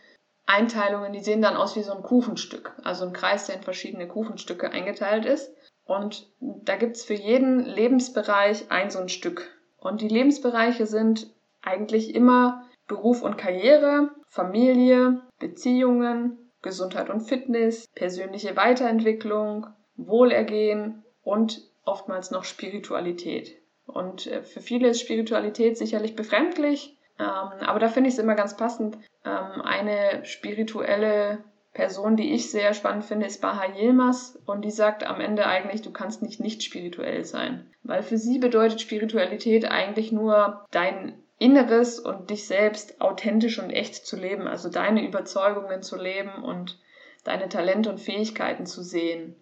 Einteilungen, 0.46 1.12
die 1.12 1.20
sehen 1.20 1.42
dann 1.42 1.58
aus 1.58 1.76
wie 1.76 1.84
so 1.84 1.92
ein 1.92 2.04
Kuchenstück. 2.04 2.74
Also 2.84 3.06
ein 3.06 3.14
Kreis, 3.14 3.48
der 3.48 3.56
in 3.56 3.64
verschiedene 3.64 4.08
Kuchenstücke 4.08 4.72
eingeteilt 4.72 5.26
ist. 5.26 5.54
Und 5.84 6.32
da 6.40 6.78
gibt's 6.78 7.04
für 7.04 7.14
jeden 7.14 7.60
Lebensbereich 7.66 8.72
ein 8.72 8.90
so 8.90 9.00
ein 9.00 9.10
Stück. 9.10 9.52
Und 9.78 10.02
die 10.02 10.08
Lebensbereiche 10.08 10.86
sind 10.86 11.30
eigentlich 11.62 12.16
immer 12.16 12.66
Beruf 12.88 13.22
und 13.22 13.38
Karriere, 13.38 14.12
Familie, 14.30 15.22
Beziehungen, 15.40 16.52
Gesundheit 16.62 17.10
und 17.10 17.22
Fitness, 17.22 17.88
persönliche 17.94 18.56
Weiterentwicklung, 18.56 19.68
Wohlergehen 19.98 21.04
und 21.24 21.62
oftmals 21.84 22.32
noch 22.32 22.46
Spiritualität. 22.46 23.58
Und 23.86 24.28
äh, 24.28 24.44
für 24.44 24.62
viele 24.62 24.90
ist 24.90 25.02
Spiritualität 25.02 25.78
sicherlich 25.78 26.16
befremdlich, 26.16 26.95
aber 27.24 27.80
da 27.80 27.88
finde 27.88 28.10
ich 28.10 28.16
es 28.16 28.20
immer 28.20 28.36
ganz 28.36 28.58
passend. 28.58 28.98
Ähm, 29.24 29.62
eine 29.62 30.26
spirituelle 30.26 31.44
Person, 31.74 32.16
die 32.16 32.34
ich 32.34 32.52
sehr 32.52 32.74
spannend 32.74 33.06
finde, 33.06 33.26
ist 33.26 33.42
Baha 33.42 33.66
Yilmaz 33.76 34.40
und 34.46 34.64
die 34.64 34.72
sagt 34.72 35.06
am 35.06 35.20
Ende 35.20 35.46
eigentlich, 35.46 35.82
du 35.82 35.92
kannst 35.92 36.22
nicht 36.22 36.40
nicht 36.40 36.64
spirituell 36.64 37.26
sein. 37.26 37.70
Weil 37.84 38.02
für 38.02 38.18
sie 38.18 38.40
bedeutet 38.40 38.82
Spiritualität 38.82 39.70
eigentlich 39.70 40.12
nur 40.12 40.66
dein 40.72 41.22
Inneres 41.38 42.00
und 42.00 42.30
dich 42.30 42.48
selbst 42.48 43.02
authentisch 43.02 43.60
und 43.60 43.72
echt 43.72 44.08
zu 44.08 44.16
leben, 44.16 44.48
also 44.48 44.70
deine 44.70 45.06
Überzeugungen 45.06 45.84
zu 45.84 45.98
leben 45.98 46.44
und 46.44 46.80
deine 47.26 47.50
Talente 47.50 47.90
und 47.90 48.00
Fähigkeiten 48.00 48.66
zu 48.66 48.82
sehen. 48.82 49.36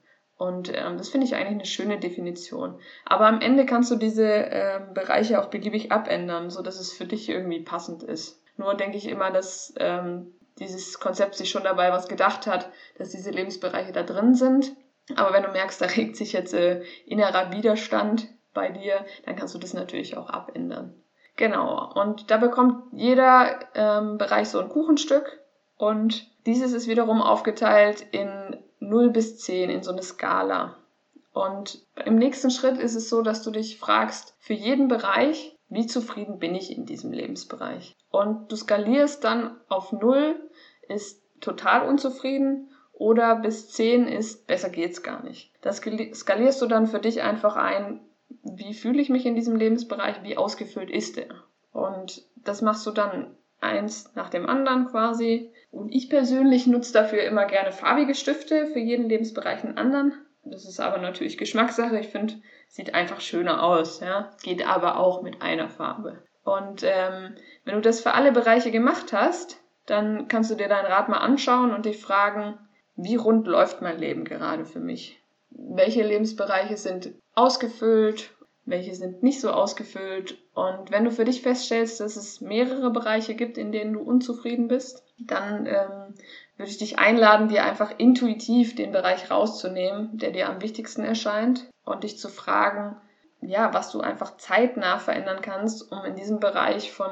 Und 0.44 0.74
ähm, 0.76 0.98
das 0.98 1.08
finde 1.08 1.26
ich 1.26 1.36
eigentlich 1.36 1.54
eine 1.54 1.66
schöne 1.66 2.00
Definition. 2.02 2.78
Aber 3.06 3.28
am 3.28 3.40
Ende 3.40 3.66
kannst 3.66 3.90
du 3.92 3.96
diese 3.96 4.26
ähm, 4.26 4.94
Bereiche 4.94 5.42
auch 5.42 5.46
beliebig 5.46 5.94
abändern, 5.94 6.50
so 6.50 6.62
dass 6.62 6.82
es 6.82 6.92
für 6.92 7.06
dich 7.06 7.30
irgendwie 7.30 7.62
passend 7.62 8.04
ist. 8.04 8.42
Nur 8.58 8.76
denke 8.76 8.98
ich 8.98 9.08
immer, 9.08 9.32
dass 9.32 9.74
ähm, 9.78 10.34
dieses 10.60 11.00
Konzept 11.00 11.36
sich 11.36 11.50
schon 11.50 11.64
dabei 11.64 11.94
was 11.94 12.10
gedacht 12.10 12.46
hat, 12.46 12.70
dass 12.98 13.12
diese 13.12 13.32
Lebensbereiche 13.32 13.94
da 13.94 14.04
drin 14.04 14.36
sind. 14.36 14.76
Aber 15.16 15.32
wenn 15.32 15.44
du 15.44 15.50
merkst, 15.50 15.80
da 15.80 15.86
regt 15.86 16.18
sich 16.18 16.34
jetzt 16.34 16.54
äh, 16.54 16.84
innerer 17.06 17.54
Widerstand 17.54 18.28
bei 18.54 18.68
dir, 18.68 19.06
dann 19.26 19.38
kannst 19.38 19.56
du 19.56 19.60
das 19.60 19.74
natürlich 19.74 20.18
auch 20.18 20.30
abändern. 20.30 20.94
Genau. 21.38 21.90
Und 21.94 22.30
da 22.32 22.36
bekommt 22.36 22.84
jeder 22.92 23.60
ähm, 23.76 24.18
Bereich 24.18 24.50
so 24.50 24.60
ein 24.60 24.68
Kuchenstück 24.68 25.40
und 25.78 26.28
dieses 26.46 26.74
ist 26.74 26.90
wiederum 26.90 27.22
aufgeteilt 27.22 28.06
in 28.12 28.58
0 28.90 29.10
bis 29.12 29.40
10 29.40 29.70
in 29.70 29.84
so 29.84 29.92
eine 29.92 30.04
Skala. 30.04 30.78
Und 31.34 31.84
im 32.06 32.16
nächsten 32.16 32.52
Schritt 32.52 32.78
ist 32.78 32.96
es 32.96 33.10
so, 33.10 33.22
dass 33.22 33.42
du 33.42 33.52
dich 33.52 33.80
fragst, 33.80 34.36
für 34.40 34.54
jeden 34.54 34.88
Bereich, 34.88 35.58
wie 35.70 35.88
zufrieden 35.88 36.38
bin 36.38 36.54
ich 36.54 36.76
in 36.76 36.86
diesem 36.86 37.12
Lebensbereich? 37.12 37.96
Und 38.12 38.52
du 38.52 38.56
skalierst 38.56 39.24
dann 39.24 39.58
auf 39.68 39.92
0 39.92 40.36
ist 40.88 41.24
total 41.40 41.88
unzufrieden 41.88 42.70
oder 42.92 43.36
bis 43.36 43.70
10 43.72 44.08
ist 44.08 44.46
besser 44.46 44.70
geht's 44.70 45.02
gar 45.02 45.24
nicht. 45.24 45.52
Das 45.62 45.78
skalierst 45.78 46.62
du 46.62 46.68
dann 46.68 46.88
für 46.88 47.00
dich 47.00 47.22
einfach 47.22 47.56
ein, 47.56 48.02
wie 48.44 48.74
fühle 48.74 49.02
ich 49.02 49.10
mich 49.10 49.26
in 49.26 49.36
diesem 49.36 49.56
Lebensbereich, 49.56 50.22
wie 50.24 50.38
ausgefüllt 50.38 50.92
ist 50.92 51.18
der? 51.18 51.34
Und 51.72 52.24
das 52.36 52.62
machst 52.62 52.86
du 52.86 52.92
dann 52.92 53.36
eins 53.60 54.14
nach 54.16 54.30
dem 54.30 54.48
anderen 54.48 54.88
quasi. 54.88 55.52
Und 55.74 55.90
ich 55.92 56.08
persönlich 56.08 56.68
nutze 56.68 56.94
dafür 56.94 57.24
immer 57.24 57.46
gerne 57.46 57.72
farbige 57.72 58.14
Stifte, 58.14 58.68
für 58.68 58.80
jeden 58.80 59.10
Lebensbereich 59.10 59.64
einen 59.64 59.80
anderen. 59.80 60.14
Das 60.44 60.66
ist 60.66 60.80
aber 60.80 61.00
natürlich 61.00 61.40
Geschmackssache. 61.40 61.98
Ich 61.98 62.10
finde, 62.10 62.36
sieht 62.68 62.94
einfach 62.94 63.22
schöner 63.22 63.64
aus. 63.64 64.00
Ja? 64.00 64.30
Geht 64.44 64.68
aber 64.68 65.00
auch 65.00 65.24
mit 65.24 65.42
einer 65.42 65.70
Farbe. 65.70 66.22
Und 66.44 66.84
ähm, 66.84 67.36
wenn 67.66 67.74
du 67.74 67.82
das 67.82 68.02
für 68.02 68.14
alle 68.14 68.32
Bereiche 68.32 68.70
gemacht 68.70 69.14
hast, 69.14 69.64
dann 69.88 70.28
kannst 70.28 70.52
du 70.52 70.56
dir 70.56 70.68
dein 70.68 70.86
Rad 70.86 71.10
mal 71.10 71.18
anschauen 71.18 71.74
und 71.74 71.88
dich 71.88 72.00
fragen, 72.00 72.60
wie 72.96 73.16
rund 73.16 73.48
läuft 73.48 73.82
mein 73.82 73.98
Leben 73.98 74.26
gerade 74.26 74.66
für 74.66 74.80
mich? 74.80 75.20
Welche 75.50 76.04
Lebensbereiche 76.04 76.78
sind 76.78 77.14
ausgefüllt? 77.34 78.30
Welche 78.66 78.94
sind 78.94 79.24
nicht 79.24 79.42
so 79.42 79.50
ausgefüllt? 79.50 80.38
Und 80.54 80.92
wenn 80.92 81.04
du 81.04 81.12
für 81.12 81.26
dich 81.26 81.42
feststellst, 81.42 82.00
dass 82.00 82.16
es 82.16 82.42
mehrere 82.42 82.92
Bereiche 82.92 83.34
gibt, 83.34 83.58
in 83.58 83.72
denen 83.72 83.94
du 83.94 84.02
unzufrieden 84.02 84.68
bist, 84.68 85.04
dann 85.28 85.66
ähm, 85.66 86.14
würde 86.58 86.72
ich 86.72 86.78
dich 86.78 87.00
einladen, 87.00 87.48
dir 87.48 87.64
einfach 87.64 87.92
intuitiv 87.98 88.76
den 88.76 88.92
Bereich 88.92 89.32
rauszunehmen, 89.32 90.18
der 90.18 90.32
dir 90.32 90.50
am 90.50 90.62
wichtigsten 90.62 91.04
erscheint 91.04 91.70
und 91.84 92.04
dich 92.04 92.18
zu 92.18 92.30
fragen, 92.30 92.96
ja, 93.42 93.74
was 93.74 93.92
du 93.92 94.02
einfach 94.02 94.38
zeitnah 94.38 95.00
verändern 95.00 95.42
kannst, 95.42 95.92
um 95.92 96.04
in 96.06 96.16
diesem 96.16 96.40
Bereich 96.40 96.92
von 96.92 97.10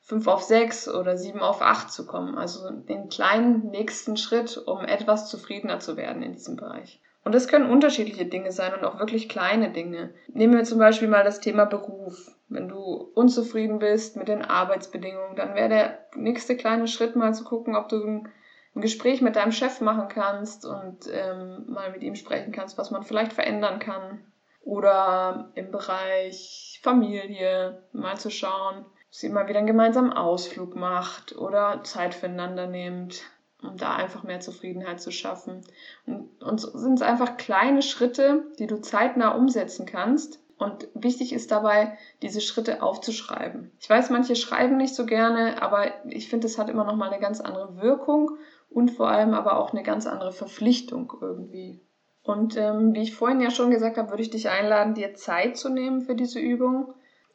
5 0.00 0.26
auf 0.26 0.42
6 0.42 0.88
oder 0.88 1.16
7 1.16 1.40
auf 1.40 1.62
8 1.62 1.90
zu 1.90 2.06
kommen. 2.06 2.36
Also 2.36 2.70
den 2.70 3.08
kleinen 3.08 3.70
nächsten 3.70 4.16
Schritt, 4.16 4.58
um 4.58 4.80
etwas 4.80 5.30
zufriedener 5.30 5.80
zu 5.80 5.96
werden 5.96 6.22
in 6.22 6.32
diesem 6.32 6.56
Bereich. 6.56 7.00
Und 7.24 7.34
das 7.34 7.48
können 7.48 7.70
unterschiedliche 7.70 8.26
Dinge 8.26 8.52
sein 8.52 8.74
und 8.74 8.84
auch 8.84 8.98
wirklich 8.98 9.30
kleine 9.30 9.70
Dinge. 9.70 10.12
Nehmen 10.28 10.56
wir 10.56 10.64
zum 10.64 10.78
Beispiel 10.78 11.08
mal 11.08 11.24
das 11.24 11.40
Thema 11.40 11.64
Beruf. 11.64 12.30
Wenn 12.48 12.68
du 12.68 13.10
unzufrieden 13.14 13.78
bist 13.78 14.16
mit 14.16 14.28
den 14.28 14.42
Arbeitsbedingungen, 14.42 15.34
dann 15.34 15.54
wäre 15.54 15.70
der 15.70 15.98
nächste 16.14 16.54
kleine 16.54 16.86
Schritt 16.86 17.16
mal 17.16 17.34
zu 17.34 17.44
gucken, 17.44 17.74
ob 17.74 17.88
du 17.88 18.04
ein, 18.04 18.28
Gespräch 18.76 19.22
mit 19.22 19.36
deinem 19.36 19.52
Chef 19.52 19.80
machen 19.80 20.08
kannst 20.08 20.66
und 20.66 21.08
ähm, 21.12 21.64
mal 21.68 21.92
mit 21.92 22.02
ihm 22.02 22.16
sprechen 22.16 22.50
kannst, 22.50 22.76
was 22.76 22.90
man 22.90 23.04
vielleicht 23.04 23.32
verändern 23.32 23.78
kann. 23.78 24.24
Oder 24.62 25.52
im 25.54 25.70
Bereich 25.70 26.80
Familie 26.82 27.84
mal 27.92 28.16
zu 28.16 28.30
schauen, 28.30 28.84
dass 29.10 29.22
ihr 29.22 29.30
mal 29.30 29.46
wieder 29.46 29.58
einen 29.58 29.68
gemeinsamen 29.68 30.12
Ausflug 30.12 30.74
macht 30.74 31.36
oder 31.36 31.84
Zeit 31.84 32.14
füreinander 32.14 32.66
nehmt, 32.66 33.22
um 33.66 33.76
da 33.76 33.94
einfach 33.94 34.22
mehr 34.22 34.40
Zufriedenheit 34.40 35.00
zu 35.00 35.10
schaffen. 35.10 35.62
Und, 36.06 36.42
und 36.42 36.60
so 36.60 36.76
sind 36.76 36.94
es 36.94 37.02
einfach 37.02 37.36
kleine 37.36 37.82
Schritte, 37.82 38.46
die 38.58 38.66
du 38.66 38.80
zeitnah 38.80 39.30
umsetzen 39.30 39.86
kannst. 39.86 40.40
Und 40.56 40.88
wichtig 40.94 41.32
ist 41.32 41.50
dabei, 41.50 41.98
diese 42.22 42.40
Schritte 42.40 42.82
aufzuschreiben. 42.82 43.72
Ich 43.80 43.90
weiß, 43.90 44.10
manche 44.10 44.36
schreiben 44.36 44.76
nicht 44.76 44.94
so 44.94 45.04
gerne, 45.04 45.60
aber 45.60 45.86
ich 46.06 46.28
finde, 46.28 46.46
es 46.46 46.58
hat 46.58 46.70
immer 46.70 46.84
noch 46.84 46.96
mal 46.96 47.10
eine 47.10 47.20
ganz 47.20 47.40
andere 47.40 47.80
Wirkung 47.80 48.38
und 48.70 48.90
vor 48.90 49.08
allem 49.08 49.34
aber 49.34 49.58
auch 49.58 49.72
eine 49.72 49.82
ganz 49.82 50.06
andere 50.06 50.32
Verpflichtung 50.32 51.12
irgendwie. 51.20 51.80
Und 52.22 52.56
ähm, 52.56 52.94
wie 52.94 53.02
ich 53.02 53.14
vorhin 53.14 53.40
ja 53.40 53.50
schon 53.50 53.70
gesagt 53.70 53.98
habe, 53.98 54.10
würde 54.10 54.22
ich 54.22 54.30
dich 54.30 54.48
einladen, 54.48 54.94
dir 54.94 55.14
Zeit 55.14 55.56
zu 55.56 55.68
nehmen 55.68 56.02
für 56.02 56.14
diese 56.14 56.38
Übung 56.38 56.94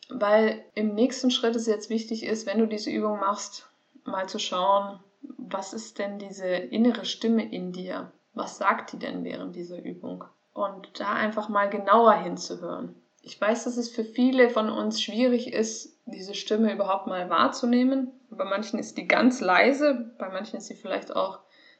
weil 0.09 0.65
im 0.74 0.95
nächsten 0.95 1.29
Schritt 1.31 1.55
es 1.55 1.67
jetzt 1.67 1.89
wichtig 1.89 2.24
ist, 2.24 2.48
wenn 2.48 2.59
du 2.59 2.65
diese 2.65 2.89
Übung 2.89 3.19
machst, 3.19 3.69
mal 4.03 4.27
zu 4.27 4.39
schauen, 4.39 5.00
was 5.21 5.73
ist 5.73 5.99
denn 5.99 6.19
diese 6.19 6.47
innere 6.47 7.05
Stimme 7.05 7.51
in 7.51 7.71
dir? 7.71 8.11
Was 8.33 8.57
sagt 8.57 8.93
die 8.93 8.99
denn 8.99 9.23
während 9.23 9.55
dieser 9.55 9.83
Übung? 9.83 10.23
Und 10.53 10.99
da 10.99 11.13
einfach 11.13 11.49
mal 11.49 11.69
genauer 11.69 12.13
hinzuhören. 12.13 12.95
Ich 13.21 13.39
weiß, 13.39 13.65
dass 13.65 13.77
es 13.77 13.89
für 13.89 14.03
viele 14.03 14.49
von 14.49 14.69
uns 14.69 15.01
schwierig 15.01 15.51
ist, 15.53 15.97
diese 16.05 16.33
Stimme 16.33 16.73
überhaupt 16.73 17.07
mal 17.07 17.29
wahrzunehmen. 17.29 18.11
Bei 18.29 18.45
manchen 18.45 18.79
ist 18.79 18.97
die 18.97 19.07
ganz 19.07 19.41
leise, 19.41 20.13
bei 20.17 20.29
manchen 20.29 20.57
ist 20.57 20.67
sie 20.67 20.75
vielleicht 20.75 21.15
auch 21.15 21.39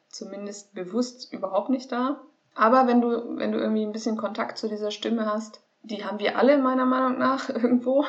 zumindest 0.10 0.74
bewusst 0.74 1.32
überhaupt 1.32 1.70
nicht 1.70 1.92
da. 1.92 2.22
Aber 2.56 2.88
wenn 2.88 3.02
du, 3.02 3.38
wenn 3.38 3.52
du 3.52 3.60
irgendwie 3.60 3.86
ein 3.86 3.94
bisschen 3.94 4.18
Kontakt 4.18 4.58
zu 4.58 4.68
dieser 4.68 4.92
Stimme 4.92 5.26
hast, 5.26 5.62
die 5.84 6.04
haben 6.04 6.20
wir 6.20 6.38
alle 6.38 6.58
meiner 6.58 6.86
Meinung 6.86 7.18
nach 7.18 7.50
irgendwo. 7.50 8.06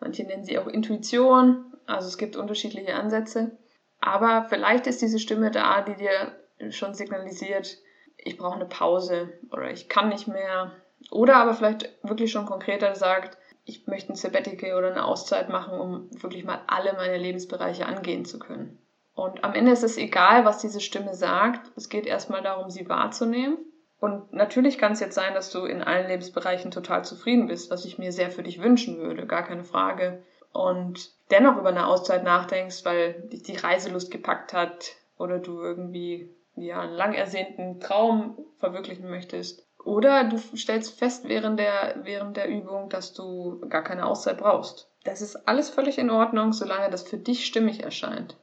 Manche 0.00 0.24
nennen 0.24 0.44
sie 0.44 0.58
auch 0.58 0.66
Intuition. 0.66 1.64
Also 1.86 2.08
es 2.08 2.16
gibt 2.16 2.36
unterschiedliche 2.36 2.94
Ansätze. 2.94 3.58
Aber 4.00 4.46
vielleicht 4.48 4.86
ist 4.86 5.02
diese 5.02 5.18
Stimme 5.18 5.50
da, 5.50 5.82
die 5.82 5.96
dir 5.96 6.34
schon 6.70 6.94
signalisiert, 6.94 7.78
ich 8.16 8.36
brauche 8.36 8.56
eine 8.56 8.66
Pause 8.66 9.32
oder 9.50 9.70
ich 9.70 9.88
kann 9.88 10.08
nicht 10.08 10.28
mehr. 10.28 10.72
Oder 11.10 11.36
aber 11.36 11.54
vielleicht 11.54 11.88
wirklich 12.02 12.30
schon 12.30 12.46
konkreter 12.46 12.94
sagt, 12.94 13.38
ich 13.64 13.86
möchte 13.86 14.12
ein 14.12 14.16
Sabbatical 14.16 14.74
oder 14.74 14.90
eine 14.90 15.04
Auszeit 15.04 15.48
machen, 15.48 15.78
um 15.78 16.22
wirklich 16.22 16.44
mal 16.44 16.60
alle 16.66 16.92
meine 16.94 17.18
Lebensbereiche 17.18 17.86
angehen 17.86 18.24
zu 18.24 18.38
können. 18.38 18.78
Und 19.14 19.44
am 19.44 19.54
Ende 19.54 19.72
ist 19.72 19.84
es 19.84 19.96
egal, 19.96 20.44
was 20.44 20.58
diese 20.58 20.80
Stimme 20.80 21.14
sagt. 21.14 21.70
Es 21.76 21.88
geht 21.88 22.06
erstmal 22.06 22.42
darum, 22.42 22.70
sie 22.70 22.88
wahrzunehmen 22.88 23.58
und 24.00 24.32
natürlich 24.32 24.78
kann 24.78 24.92
es 24.92 25.00
jetzt 25.00 25.14
sein, 25.14 25.34
dass 25.34 25.50
du 25.50 25.66
in 25.66 25.82
allen 25.82 26.08
Lebensbereichen 26.08 26.70
total 26.70 27.04
zufrieden 27.04 27.46
bist, 27.46 27.70
was 27.70 27.84
ich 27.84 27.98
mir 27.98 28.12
sehr 28.12 28.30
für 28.30 28.42
dich 28.42 28.60
wünschen 28.60 28.98
würde, 28.98 29.26
gar 29.26 29.44
keine 29.44 29.64
Frage. 29.64 30.22
Und 30.52 31.10
dennoch 31.30 31.56
über 31.56 31.68
eine 31.70 31.86
Auszeit 31.86 32.24
nachdenkst, 32.24 32.84
weil 32.84 33.28
dich 33.32 33.42
die 33.42 33.56
Reiselust 33.56 34.10
gepackt 34.10 34.52
hat 34.52 34.92
oder 35.16 35.38
du 35.38 35.60
irgendwie 35.60 36.34
ja, 36.56 36.80
einen 36.80 36.92
lang 36.92 37.14
ersehnten 37.14 37.80
Traum 37.80 38.38
verwirklichen 38.58 39.08
möchtest. 39.08 39.66
Oder 39.84 40.24
du 40.24 40.38
stellst 40.56 40.98
fest 40.98 41.28
während 41.28 41.58
der, 41.58 41.96
während 42.02 42.36
der 42.36 42.48
Übung, 42.48 42.90
dass 42.90 43.14
du 43.14 43.60
gar 43.68 43.82
keine 43.82 44.06
Auszeit 44.06 44.38
brauchst. 44.38 44.90
Das 45.04 45.22
ist 45.22 45.48
alles 45.48 45.70
völlig 45.70 45.98
in 45.98 46.10
Ordnung, 46.10 46.52
solange 46.52 46.90
das 46.90 47.02
für 47.02 47.16
dich 47.16 47.46
stimmig 47.46 47.82
erscheint. 47.82 48.36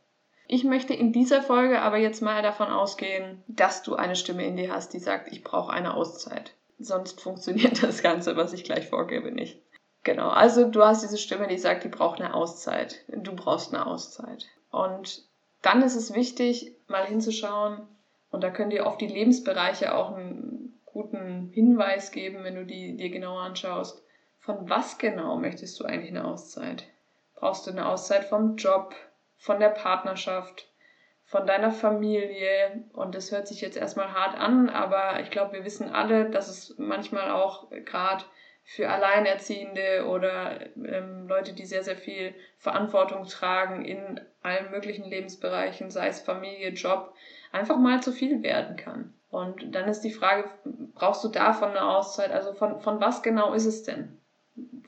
Ich 0.48 0.64
möchte 0.64 0.94
in 0.94 1.12
dieser 1.12 1.44
Folge 1.44 1.82
aber 1.82 1.98
jetzt 1.98 2.22
mal 2.22 2.42
davon 2.42 2.70
ausgehen, 2.70 3.44
dass 3.48 3.84
du 3.84 3.96
eine 3.96 4.16
Stimme 4.16 4.46
in 4.46 4.56
dir 4.56 4.74
hast, 4.74 4.94
die 4.94 5.00
sagt, 5.00 5.32
ich 5.32 5.44
brauche 5.44 5.72
eine 5.72 5.94
Auszeit. 5.94 6.54
Sonst 6.80 7.22
funktioniert 7.22 7.84
das 7.84 8.02
Ganze, 8.02 8.38
was 8.38 8.54
ich 8.54 8.64
gleich 8.64 8.88
vorgebe, 8.88 9.32
nicht. 9.32 9.62
Genau, 10.08 10.30
also 10.30 10.70
du 10.70 10.86
hast 10.86 11.04
diese 11.04 11.18
Stimme, 11.18 11.48
die 11.48 11.58
sagt, 11.58 11.84
die 11.84 11.90
braucht 11.90 12.22
eine 12.22 12.34
Auszeit. 12.34 13.04
Du 13.10 13.36
brauchst 13.36 13.74
eine 13.74 13.86
Auszeit. 13.86 14.46
Und 14.72 15.22
dann 15.62 15.82
ist 15.82 15.96
es 15.96 16.14
wichtig, 16.14 16.72
mal 16.88 17.06
hinzuschauen, 17.06 17.86
und 18.32 18.42
da 18.42 18.50
können 18.50 18.70
dir 18.70 18.86
oft 18.86 19.02
die 19.02 19.08
Lebensbereiche 19.08 19.94
auch 19.94 20.16
einen 20.16 20.80
guten 20.86 21.50
Hinweis 21.54 22.12
geben, 22.12 22.46
wenn 22.46 22.56
du 22.56 22.66
die 22.66 22.96
dir 22.96 23.10
genauer 23.10 23.42
anschaust. 23.42 24.02
Von 24.40 24.70
was 24.70 24.98
genau 24.98 25.36
möchtest 25.36 25.78
du 25.80 25.84
eigentlich 25.84 26.12
eine 26.12 26.24
Auszeit? 26.24 26.86
Brauchst 27.36 27.68
du 27.68 27.72
eine 27.72 27.88
Auszeit 27.88 28.24
vom 28.24 28.56
Job? 28.56 28.96
von 29.38 29.60
der 29.60 29.70
Partnerschaft, 29.70 30.68
von 31.26 31.46
deiner 31.46 31.72
Familie. 31.72 32.86
Und 32.94 33.16
das 33.16 33.32
hört 33.32 33.48
sich 33.48 33.62
jetzt 33.62 33.78
erstmal 33.78 34.12
hart 34.14 34.38
an, 34.38 34.70
aber 34.70 35.20
ich 35.22 35.30
glaube, 35.30 35.54
wir 35.54 35.66
wissen 35.66 35.90
alle, 35.94 36.30
dass 36.30 36.48
es 36.48 36.76
manchmal 36.78 37.32
auch 37.32 37.70
gerade 37.70 38.24
für 38.70 38.90
Alleinerziehende 38.90 40.06
oder 40.08 40.60
ähm, 40.76 41.26
Leute, 41.28 41.54
die 41.54 41.66
sehr, 41.66 41.84
sehr 41.84 41.96
viel 41.96 42.36
Verantwortung 42.58 43.24
tragen 43.24 43.86
in 43.86 44.20
allen 44.44 44.72
möglichen 44.72 45.06
Lebensbereichen, 45.06 45.90
sei 45.90 46.08
es 46.08 46.20
Familie, 46.20 46.70
Job, 46.72 47.14
einfach 47.54 47.78
mal 47.78 48.04
zu 48.04 48.12
viel 48.12 48.44
werden 48.44 48.76
kann. 48.76 49.14
Und 49.30 49.74
dann 49.74 49.88
ist 49.88 50.02
die 50.02 50.12
Frage, 50.12 50.50
brauchst 50.94 51.24
du 51.24 51.30
davon 51.30 51.70
eine 51.70 51.88
Auszeit? 51.88 52.32
Also 52.32 52.54
von, 52.54 52.82
von 52.82 53.00
was 53.00 53.24
genau 53.24 53.54
ist 53.54 53.66
es 53.66 53.84
denn, 53.84 54.20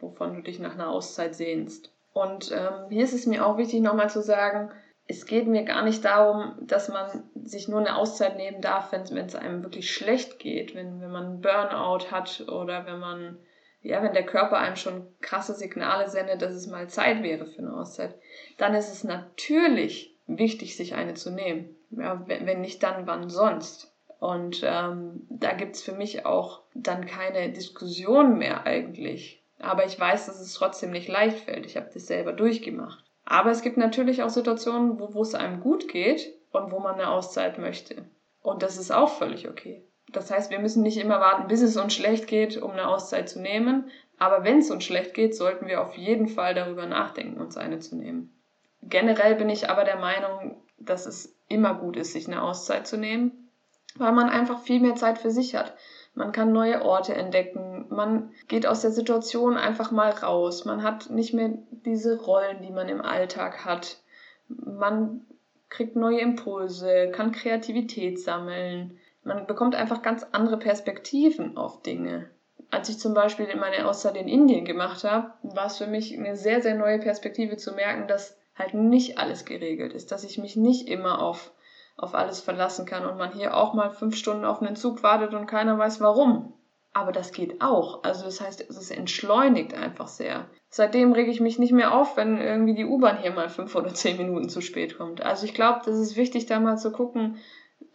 wovon 0.02 0.36
du 0.36 0.42
dich 0.42 0.60
nach 0.60 0.74
einer 0.74 0.90
Auszeit 0.90 1.34
sehnst? 1.34 1.94
Und 2.12 2.52
ähm, 2.52 2.90
hier 2.90 3.06
ist 3.06 3.14
es 3.14 3.28
mir 3.28 3.46
auch 3.46 3.58
wichtig, 3.58 3.80
nochmal 3.80 4.10
zu 4.10 4.22
sagen, 4.22 4.72
es 5.08 5.26
geht 5.26 5.48
mir 5.48 5.64
gar 5.64 5.84
nicht 5.84 6.04
darum, 6.04 6.54
dass 6.60 6.90
man 6.90 7.24
sich 7.34 7.70
nur 7.70 7.80
eine 7.80 7.96
Auszeit 7.96 8.36
nehmen 8.36 8.62
darf, 8.62 8.92
wenn 8.92 9.02
es 9.04 9.36
einem 9.36 9.64
wirklich 9.64 9.90
schlecht 9.90 10.38
geht, 10.38 10.76
wenn, 10.76 11.00
wenn 11.00 11.12
man 11.12 11.42
Burnout 11.42 12.12
hat 12.12 12.46
oder 12.48 12.86
wenn 12.86 13.00
man, 13.00 13.40
ja, 13.82 14.04
wenn 14.04 14.14
der 14.14 14.26
Körper 14.26 14.58
einem 14.58 14.76
schon 14.76 15.08
krasse 15.22 15.54
Signale 15.54 16.10
sendet, 16.10 16.42
dass 16.42 16.54
es 16.54 16.68
mal 16.68 16.90
Zeit 16.90 17.24
wäre 17.24 17.46
für 17.46 17.60
eine 17.60 17.74
Auszeit. 17.74 18.16
Dann 18.58 18.76
ist 18.76 18.92
es 18.92 19.04
natürlich 19.04 20.16
wichtig, 20.28 20.76
sich 20.76 20.96
eine 20.96 21.14
zu 21.14 21.32
nehmen. 21.32 21.76
Ja, 21.92 22.24
wenn, 22.28 22.62
nicht, 22.62 22.84
dann 22.84 23.08
wann 23.08 23.30
sonst? 23.30 23.94
Und 24.20 24.62
ähm, 24.64 25.26
da 25.30 25.54
gibt's 25.54 25.82
für 25.82 25.94
mich 25.94 26.26
auch 26.26 26.62
dann 26.74 27.06
keine 27.06 27.52
Diskussion 27.52 28.38
mehr 28.38 28.66
eigentlich 28.66 29.40
aber 29.60 29.86
ich 29.86 30.00
weiß, 30.00 30.26
dass 30.26 30.40
es 30.40 30.54
trotzdem 30.54 30.92
nicht 30.92 31.10
leicht 31.10 31.40
fällt. 31.40 31.66
Ich 31.66 31.76
habe 31.76 31.90
das 31.94 32.08
selber 32.08 32.32
durchgemacht. 32.32 33.04
Aber 33.26 33.52
es 33.52 33.62
gibt 33.62 33.78
natürlich 33.78 34.24
auch 34.24 34.30
Situationen, 34.30 35.00
wo 35.00 35.22
es 35.22 35.36
einem 35.36 35.60
gut 35.60 35.88
geht 35.88 36.34
und 36.52 36.72
wo 36.72 36.80
man 36.80 36.96
eine 36.96 37.10
Auszeit 37.10 37.60
möchte. 37.60 38.06
Und 38.42 38.64
das 38.64 38.78
ist 38.78 38.92
auch 38.92 39.10
völlig 39.10 39.50
okay. 39.50 39.84
Das 40.12 40.32
heißt, 40.32 40.52
wir 40.52 40.60
müssen 40.60 40.84
nicht 40.84 40.98
immer 40.98 41.20
warten, 41.20 41.48
bis 41.48 41.62
es 41.62 41.78
uns 41.78 41.94
schlecht 41.94 42.28
geht, 42.28 42.58
um 42.58 42.72
eine 42.72 42.88
Auszeit 42.88 43.30
zu 43.30 43.40
nehmen. 43.40 43.90
Aber 44.18 44.44
wenn 44.44 44.60
es 44.60 44.72
uns 44.72 44.84
schlecht 44.84 45.14
geht, 45.14 45.36
sollten 45.36 45.68
wir 45.68 45.82
auf 45.82 45.96
jeden 45.96 46.28
Fall 46.28 46.54
darüber 46.54 46.86
nachdenken, 46.86 47.40
uns 47.40 47.58
eine 47.58 47.80
zu 47.80 47.96
nehmen. 47.96 48.34
Generell 48.82 49.36
bin 49.36 49.50
ich 49.50 49.70
aber 49.70 49.84
der 49.84 49.98
Meinung, 49.98 50.62
dass 50.78 51.06
es 51.06 51.36
immer 51.48 51.76
gut 51.76 51.98
ist, 51.98 52.14
sich 52.14 52.28
eine 52.28 52.42
Auszeit 52.42 52.88
zu 52.88 52.98
nehmen, 52.98 53.50
weil 53.96 54.14
man 54.14 54.30
einfach 54.30 54.62
viel 54.62 54.80
mehr 54.80 54.96
Zeit 54.96 55.20
für 55.20 55.32
sich 55.32 55.56
hat 55.56 55.76
man 56.20 56.32
kann 56.32 56.52
neue 56.52 56.84
Orte 56.84 57.14
entdecken, 57.14 57.86
man 57.90 58.32
geht 58.48 58.68
aus 58.68 58.82
der 58.82 58.92
Situation 58.92 59.58
einfach 59.58 59.92
mal 59.92 60.10
raus, 60.10 60.66
man 60.66 60.84
hat 60.84 61.10
nicht 61.10 61.34
mehr 61.34 61.54
diese 61.70 62.20
Rollen, 62.20 62.62
die 62.62 62.72
man 62.72 62.90
im 62.90 63.02
Alltag 63.02 63.66
hat. 63.66 64.02
man 64.48 65.26
kriegt 65.70 65.96
neue 65.96 66.20
Impulse, 66.20 67.12
kann 67.12 67.32
Kreativität 67.32 68.20
sammeln. 68.20 68.98
Man 69.30 69.46
bekommt 69.46 69.76
einfach 69.76 70.02
ganz 70.02 70.26
andere 70.32 70.58
Perspektiven 70.58 71.56
auf 71.56 71.84
Dinge. 71.84 72.32
Als 72.72 72.90
ich 72.90 72.98
zum 72.98 73.14
Beispiel 73.14 73.46
meine 73.58 73.88
Auszeit 73.88 74.18
in 74.18 74.28
Indien 74.28 74.66
gemacht 74.66 75.04
habe, 75.04 75.34
war 75.44 75.68
es 75.68 75.78
für 75.78 75.86
mich 75.86 76.18
eine 76.18 76.36
sehr, 76.36 76.64
sehr 76.64 76.74
neue 76.74 76.98
Perspektive 76.98 77.56
zu 77.56 77.74
merken, 77.74 78.08
dass 78.08 78.40
halt 78.56 78.74
nicht 78.74 79.20
alles 79.20 79.46
geregelt 79.46 79.94
ist, 79.94 80.12
dass 80.12 80.24
ich 80.24 80.40
mich 80.40 80.56
nicht 80.56 80.88
immer 80.88 81.22
auf, 81.22 81.52
auf 81.96 82.16
alles 82.16 82.42
verlassen 82.42 82.88
kann 82.88 83.06
und 83.06 83.20
man 83.20 83.32
hier 83.32 83.56
auch 83.56 83.76
mal 83.76 83.92
fünf 83.92 84.16
Stunden 84.16 84.46
auf 84.46 84.64
einen 84.64 84.76
Zug 84.76 85.04
wartet 85.04 85.36
und 85.36 85.46
keiner 85.46 85.78
weiß 85.78 86.02
warum. 86.02 86.54
Aber 86.94 87.12
das 87.12 87.32
geht 87.32 87.62
auch. 87.62 88.04
Also 88.04 88.26
das 88.26 88.42
heißt, 88.42 88.68
es 88.68 88.90
entschleunigt 88.90 89.76
einfach 89.76 90.08
sehr. 90.08 90.48
Seitdem 90.70 91.14
rege 91.14 91.30
ich 91.30 91.40
mich 91.40 91.60
nicht 91.60 91.72
mehr 91.72 91.94
auf, 91.94 92.18
wenn 92.18 92.42
irgendwie 92.42 92.74
die 92.74 92.86
U-Bahn 92.86 93.20
hier 93.20 93.30
mal 93.32 93.50
fünf 93.50 93.76
oder 93.76 93.94
zehn 93.94 94.18
Minuten 94.18 94.50
zu 94.50 94.62
spät 94.62 94.98
kommt. 94.98 95.22
Also 95.22 95.46
ich 95.46 95.54
glaube, 95.54 95.82
das 95.86 96.00
ist 96.00 96.18
wichtig, 96.18 96.48
da 96.48 96.60
mal 96.60 96.78
zu 96.78 96.92
gucken 96.92 97.38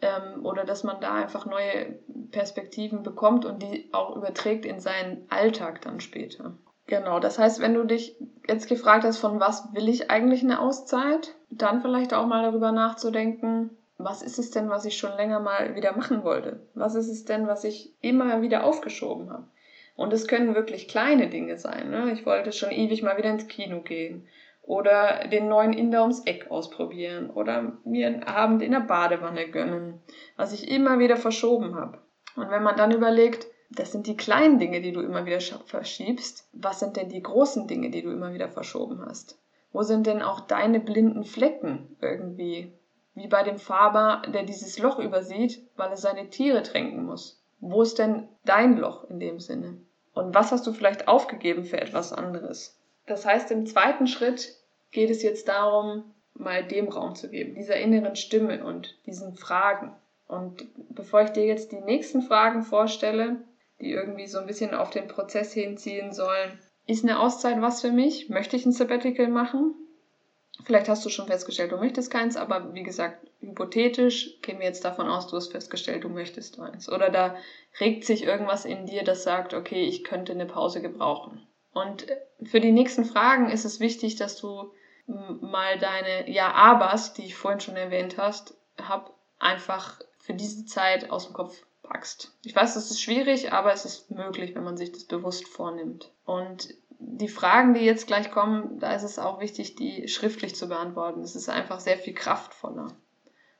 ähm, 0.01 0.45
oder 0.45 0.65
dass 0.65 0.83
man 0.83 1.01
da 1.01 1.13
einfach 1.15 1.45
neue 1.45 1.99
Perspektiven 2.31 3.03
bekommt 3.03 3.45
und 3.45 3.61
die 3.63 3.89
auch 3.93 4.15
überträgt 4.15 4.65
in 4.65 4.79
seinen 4.79 5.25
Alltag 5.29 5.81
dann 5.81 5.99
später. 5.99 6.57
Genau, 6.87 7.19
das 7.19 7.39
heißt, 7.39 7.61
wenn 7.61 7.73
du 7.73 7.83
dich 7.83 8.15
jetzt 8.47 8.69
gefragt 8.69 9.03
hast, 9.03 9.17
von 9.17 9.39
was 9.39 9.73
will 9.73 9.89
ich 9.89 10.11
eigentlich 10.11 10.43
eine 10.43 10.59
Auszeit, 10.59 11.35
dann 11.49 11.81
vielleicht 11.81 12.13
auch 12.13 12.27
mal 12.27 12.43
darüber 12.43 12.71
nachzudenken, 12.71 13.71
was 13.97 14.21
ist 14.21 14.37
es 14.37 14.51
denn, 14.51 14.69
was 14.69 14.85
ich 14.85 14.97
schon 14.97 15.15
länger 15.15 15.39
mal 15.39 15.75
wieder 15.75 15.95
machen 15.95 16.23
wollte? 16.23 16.67
Was 16.75 16.95
ist 16.95 17.09
es 17.09 17.25
denn, 17.25 17.47
was 17.47 17.63
ich 17.63 17.95
immer 18.01 18.41
wieder 18.41 18.65
aufgeschoben 18.65 19.31
habe? 19.31 19.47
Und 19.95 20.11
es 20.11 20.27
können 20.27 20.53
wirklich 20.53 20.89
kleine 20.89 21.29
Dinge 21.29 21.57
sein. 21.57 21.89
Ne? 21.89 22.11
Ich 22.11 22.25
wollte 22.25 22.51
schon 22.51 22.71
ewig 22.71 23.01
mal 23.01 23.17
wieder 23.17 23.29
ins 23.29 23.47
Kino 23.47 23.81
gehen 23.81 24.27
oder 24.65 25.27
den 25.27 25.47
neuen 25.47 25.73
Inder 25.73 26.01
ums 26.01 26.25
Eck 26.25 26.49
ausprobieren 26.49 27.29
oder 27.29 27.73
mir 27.83 28.07
einen 28.07 28.23
Abend 28.23 28.61
in 28.61 28.71
der 28.71 28.79
Badewanne 28.79 29.49
gönnen, 29.49 30.01
was 30.37 30.53
ich 30.53 30.69
immer 30.69 30.99
wieder 30.99 31.17
verschoben 31.17 31.75
habe. 31.75 31.99
Und 32.35 32.49
wenn 32.49 32.63
man 32.63 32.75
dann 32.75 32.91
überlegt, 32.91 33.47
das 33.71 33.91
sind 33.91 34.07
die 34.07 34.17
kleinen 34.17 34.59
Dinge, 34.59 34.81
die 34.81 34.91
du 34.91 35.01
immer 35.01 35.25
wieder 35.25 35.39
verschiebst, 35.39 36.49
was 36.53 36.79
sind 36.79 36.97
denn 36.97 37.09
die 37.09 37.23
großen 37.23 37.67
Dinge, 37.67 37.89
die 37.89 38.01
du 38.01 38.11
immer 38.11 38.33
wieder 38.33 38.49
verschoben 38.49 39.03
hast? 39.05 39.39
Wo 39.71 39.83
sind 39.83 40.07
denn 40.07 40.21
auch 40.21 40.41
deine 40.41 40.79
blinden 40.79 41.23
Flecken 41.23 41.95
irgendwie? 42.01 42.71
wie 43.15 43.27
bei 43.27 43.43
dem 43.43 43.57
Faber, 43.57 44.21
der 44.27 44.43
dieses 44.43 44.77
Loch 44.77 44.99
übersieht, 44.99 45.65
weil 45.77 45.89
er 45.89 45.97
seine 45.97 46.29
Tiere 46.29 46.61
tränken 46.61 47.05
muss. 47.05 47.41
Wo 47.61 47.81
ist 47.81 47.97
denn 47.97 48.27
dein 48.43 48.77
Loch 48.77 49.05
in 49.09 49.19
dem 49.19 49.39
Sinne? 49.39 49.77
Und 50.13 50.35
was 50.35 50.51
hast 50.51 50.67
du 50.67 50.73
vielleicht 50.73 51.07
aufgegeben 51.07 51.63
für 51.63 51.79
etwas 51.79 52.13
anderes? 52.13 52.77
Das 53.05 53.25
heißt, 53.25 53.51
im 53.51 53.65
zweiten 53.65 54.07
Schritt 54.07 54.55
geht 54.91 55.09
es 55.09 55.21
jetzt 55.21 55.47
darum, 55.47 56.15
mal 56.33 56.63
dem 56.63 56.89
Raum 56.89 57.15
zu 57.15 57.29
geben, 57.29 57.55
dieser 57.55 57.77
inneren 57.77 58.15
Stimme 58.15 58.65
und 58.65 58.95
diesen 59.05 59.35
Fragen. 59.35 59.95
Und 60.27 60.65
bevor 60.89 61.21
ich 61.21 61.29
dir 61.29 61.45
jetzt 61.45 61.71
die 61.71 61.81
nächsten 61.81 62.21
Fragen 62.21 62.63
vorstelle, 62.63 63.37
die 63.79 63.91
irgendwie 63.91 64.27
so 64.27 64.39
ein 64.39 64.47
bisschen 64.47 64.73
auf 64.73 64.89
den 64.89 65.07
Prozess 65.07 65.53
hinziehen 65.53 66.13
sollen, 66.13 66.59
ist 66.87 67.03
eine 67.03 67.19
Auszeit 67.19 67.61
was 67.61 67.81
für 67.81 67.91
mich? 67.91 68.29
Möchte 68.29 68.55
ich 68.55 68.65
ein 68.65 68.71
Sabbatical 68.71 69.27
machen? 69.27 69.75
Vielleicht 70.63 70.87
hast 70.87 71.05
du 71.05 71.09
schon 71.09 71.27
festgestellt, 71.27 71.71
du 71.71 71.77
möchtest 71.77 72.09
keins, 72.09 72.37
aber 72.37 72.73
wie 72.73 72.83
gesagt, 72.83 73.27
hypothetisch 73.41 74.39
gehen 74.41 74.59
wir 74.59 74.65
jetzt 74.65 74.85
davon 74.85 75.07
aus, 75.07 75.27
du 75.27 75.35
hast 75.35 75.51
festgestellt, 75.51 76.03
du 76.03 76.09
möchtest 76.09 76.59
eins. 76.59 76.89
Oder 76.89 77.09
da 77.09 77.35
regt 77.79 78.05
sich 78.05 78.23
irgendwas 78.23 78.65
in 78.65 78.85
dir, 78.85 79.03
das 79.03 79.23
sagt, 79.23 79.53
okay, 79.53 79.83
ich 79.85 80.03
könnte 80.03 80.31
eine 80.31 80.45
Pause 80.45 80.81
gebrauchen. 80.81 81.45
Und 81.75 82.07
für 82.41 82.61
die 82.61 82.71
nächsten 82.71 83.03
Fragen 83.03 83.49
ist 83.49 83.65
es 83.65 83.81
wichtig, 83.81 84.15
dass 84.15 84.37
du 84.37 84.71
mal 85.07 85.77
deine 85.77 86.31
Ja-Abers, 86.31 87.13
die 87.13 87.25
ich 87.25 87.35
vorhin 87.35 87.59
schon 87.59 87.75
erwähnt 87.75 88.17
hast, 88.17 88.55
hab, 88.81 89.13
einfach 89.39 89.99
für 90.17 90.33
diese 90.33 90.65
Zeit 90.65 91.11
aus 91.11 91.25
dem 91.25 91.33
Kopf 91.33 91.65
packst. 91.83 92.31
Ich 92.43 92.55
weiß, 92.55 92.75
das 92.75 92.91
ist 92.91 93.01
schwierig, 93.01 93.51
aber 93.51 93.73
es 93.73 93.83
ist 93.83 94.09
möglich, 94.09 94.55
wenn 94.55 94.63
man 94.63 94.77
sich 94.77 94.93
das 94.93 95.03
bewusst 95.03 95.49
vornimmt. 95.49 96.13
Und 96.23 96.69
die 96.97 97.27
Fragen, 97.27 97.73
die 97.73 97.81
jetzt 97.81 98.07
gleich 98.07 98.31
kommen, 98.31 98.79
da 98.79 98.93
ist 98.93 99.03
es 99.03 99.19
auch 99.19 99.41
wichtig, 99.41 99.75
die 99.75 100.07
schriftlich 100.07 100.55
zu 100.55 100.69
beantworten. 100.69 101.23
Es 101.23 101.35
ist 101.35 101.49
einfach 101.49 101.81
sehr 101.81 101.97
viel 101.97 102.13
kraftvoller. 102.13 102.87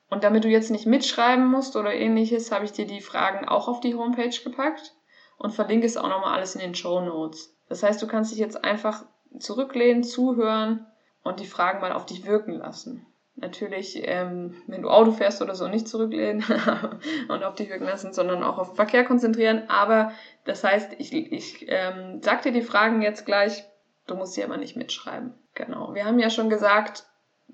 Und 0.10 0.24
damit 0.24 0.46
du 0.46 0.48
jetzt 0.48 0.72
nicht 0.72 0.86
mitschreiben 0.86 1.46
musst 1.46 1.76
oder 1.76 1.94
ähnliches, 1.94 2.54
habe 2.54 2.64
ich 2.64 2.72
dir 2.72 2.88
die 2.88 3.02
Fragen 3.02 3.46
auch 3.46 3.68
auf 3.68 3.82
die 3.82 3.96
Homepage 3.96 4.40
gepackt 4.42 4.96
und 5.38 5.52
verlinke 5.52 5.86
es 5.86 5.98
auch 5.98 6.08
nochmal 6.08 6.34
alles 6.34 6.56
in 6.56 6.62
den 6.62 6.76
Show 6.76 7.02
Notes. 7.02 7.55
Das 7.70 7.84
heißt, 7.84 8.02
du 8.02 8.08
kannst 8.08 8.32
dich 8.32 8.40
jetzt 8.40 8.64
einfach 8.64 9.06
zurücklehnen, 9.40 10.04
zuhören 10.04 10.86
und 11.24 11.40
die 11.40 11.48
Fragen 11.48 11.82
mal 11.82 11.92
auf 11.92 12.06
dich 12.06 12.26
wirken 12.26 12.54
lassen 12.54 13.06
natürlich, 13.36 14.02
ähm, 14.04 14.56
wenn 14.68 14.82
du 14.82 14.90
Auto 14.90 15.12
fährst 15.12 15.42
oder 15.42 15.56
so, 15.56 15.68
nicht 15.68 15.88
zurücklehnen 15.88 16.44
und 17.28 17.44
auf 17.44 17.56
dich 17.56 17.70
wirken 17.70 17.86
lassen, 17.86 18.14
sondern 18.14 18.44
auch 18.44 18.58
auf 18.58 18.70
den 18.70 18.76
Verkehr 18.76 19.06
konzentrieren. 19.06 19.70
Aber 19.70 20.12
das 20.46 20.64
heißt, 20.64 20.94
ich, 20.98 21.14
ich 21.14 21.66
ähm, 21.68 22.22
sag 22.22 22.42
dir 22.44 22.52
die 22.52 22.62
Fragen 22.62 23.02
jetzt 23.02 23.26
gleich, 23.26 23.66
du 24.08 24.16
musst 24.16 24.34
sie 24.34 24.44
aber 24.44 24.58
nicht 24.58 24.76
mitschreiben. 24.76 25.34
Genau. 25.54 25.94
Wir 25.94 26.06
haben 26.06 26.20
ja 26.20 26.30
schon 26.30 26.50
gesagt, 26.50 27.06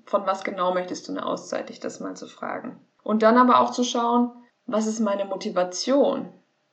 von 0.04 0.26
was 0.26 0.44
genau 0.44 0.72
möchtest 0.72 1.08
du 1.08 1.12
eine 1.12 1.26
Auszeit, 1.26 1.68
dich 1.68 1.80
das 1.80 2.00
mal 2.00 2.16
zu 2.16 2.26
fragen. 2.26 2.80
Und 3.02 3.22
dann 3.22 3.36
aber 3.36 3.60
auch 3.60 3.70
zu 3.70 3.84
schauen, 3.84 4.30
was 4.66 4.86
ist 4.86 5.00
meine 5.00 5.24
Motivation? 5.24 6.32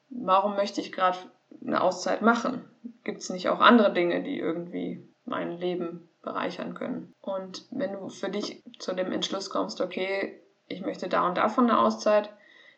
Warum 0.09 0.55
möchte 0.55 0.81
ich 0.81 0.91
gerade 0.91 1.17
eine 1.65 1.81
Auszeit 1.81 2.21
machen? 2.21 2.65
Gibt 3.03 3.21
es 3.21 3.29
nicht 3.29 3.49
auch 3.49 3.59
andere 3.59 3.93
Dinge, 3.93 4.23
die 4.23 4.39
irgendwie 4.39 5.07
mein 5.25 5.57
Leben 5.57 6.09
bereichern 6.21 6.73
können. 6.73 7.13
Und 7.21 7.65
wenn 7.71 7.93
du 7.93 8.09
für 8.09 8.29
dich 8.29 8.63
zu 8.79 8.93
dem 8.93 9.11
Entschluss 9.11 9.49
kommst, 9.49 9.81
okay, 9.81 10.41
ich 10.67 10.81
möchte 10.81 11.07
da 11.07 11.27
und 11.27 11.37
davon 11.37 11.69
eine 11.69 11.79
Auszeit, 11.79 12.29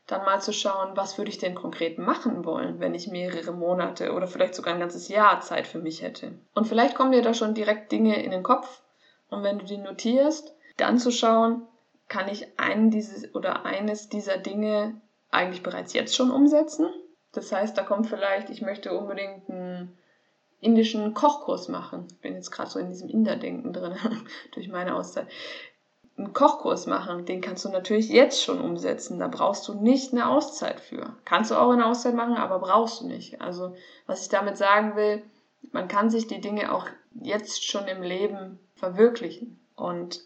dann 0.08 0.26
mal 0.26 0.42
zu 0.42 0.52
schauen, 0.52 0.96
was 0.96 1.18
würde 1.18 1.30
ich 1.30 1.38
denn 1.38 1.56
konkret 1.56 1.98
machen 1.98 2.44
wollen, 2.44 2.80
wenn 2.80 2.96
ich 2.96 3.08
mehrere 3.08 3.52
Monate 3.52 4.14
oder 4.14 4.28
vielleicht 4.28 4.56
sogar 4.56 4.74
ein 4.74 4.80
ganzes 4.80 5.08
Jahr 5.08 5.42
Zeit 5.42 5.68
für 5.68 5.80
mich 5.80 6.02
hätte. 6.02 6.34
Und 6.54 6.68
vielleicht 6.68 6.96
kommen 6.96 7.12
dir 7.12 7.22
da 7.22 7.34
schon 7.34 7.54
direkt 7.54 7.92
Dinge 7.92 8.22
in 8.24 8.32
den 8.32 8.44
Kopf 8.44 8.82
und 9.30 9.44
wenn 9.44 9.60
du 9.60 9.66
die 9.66 9.78
notierst, 9.78 10.56
dann 10.78 10.98
zu 10.98 11.12
schauen, 11.12 11.68
kann 12.08 12.28
ich 12.28 12.60
einen 12.60 12.90
dieses 12.90 13.34
oder 13.36 13.66
eines 13.66 14.10
dieser 14.10 14.38
Dinge 14.38 15.00
eigentlich 15.30 15.64
bereits 15.64 15.94
jetzt 15.94 16.16
schon 16.16 16.32
umsetzen? 16.32 16.88
Das 17.32 17.52
heißt, 17.52 17.78
da 17.78 17.84
kommt 17.84 18.08
vielleicht, 18.08 18.50
ich 18.50 18.62
möchte 18.62 18.98
unbedingt 18.98 19.48
ein 19.50 19.98
indischen 20.60 21.14
Kochkurs 21.14 21.68
machen. 21.68 22.08
Ich 22.12 22.20
bin 22.20 22.36
jetzt 22.36 22.52
gerade 22.52 22.70
so 22.70 22.80
in 22.80 22.90
diesem 22.90 23.10
Inder-Denken 23.10 23.74
drin, 23.74 23.96
durch 24.54 24.70
meine 24.70 24.96
Auszeit. 24.96 25.28
Einen 26.18 26.34
Kochkurs 26.34 26.86
machen, 26.88 27.26
den 27.26 27.42
kannst 27.42 27.66
du 27.66 27.70
natürlich 27.70 28.10
jetzt 28.10 28.44
schon 28.44 28.62
umsetzen. 28.62 29.18
Da 29.18 29.28
brauchst 29.28 29.68
du 29.68 29.74
nicht 29.74 30.12
eine 30.12 30.30
Auszeit 30.30 30.80
für. 30.80 31.16
Kannst 31.26 31.52
du 31.52 31.56
auch 31.56 31.72
eine 31.72 31.86
Auszeit 31.86 32.14
machen, 32.14 32.36
aber 32.36 32.60
brauchst 32.60 33.02
du 33.02 33.08
nicht. 33.08 33.42
Also, 33.42 33.76
was 34.06 34.22
ich 34.24 34.30
damit 34.30 34.58
sagen 34.58 34.96
will, 34.96 35.24
man 35.72 35.88
kann 35.88 36.10
sich 36.10 36.28
die 36.28 36.42
Dinge 36.42 36.74
auch 36.74 36.88
jetzt 37.14 37.66
schon 37.66 37.88
im 37.88 38.04
Leben 38.04 38.60
verwirklichen. 38.76 39.60
Und 39.76 40.22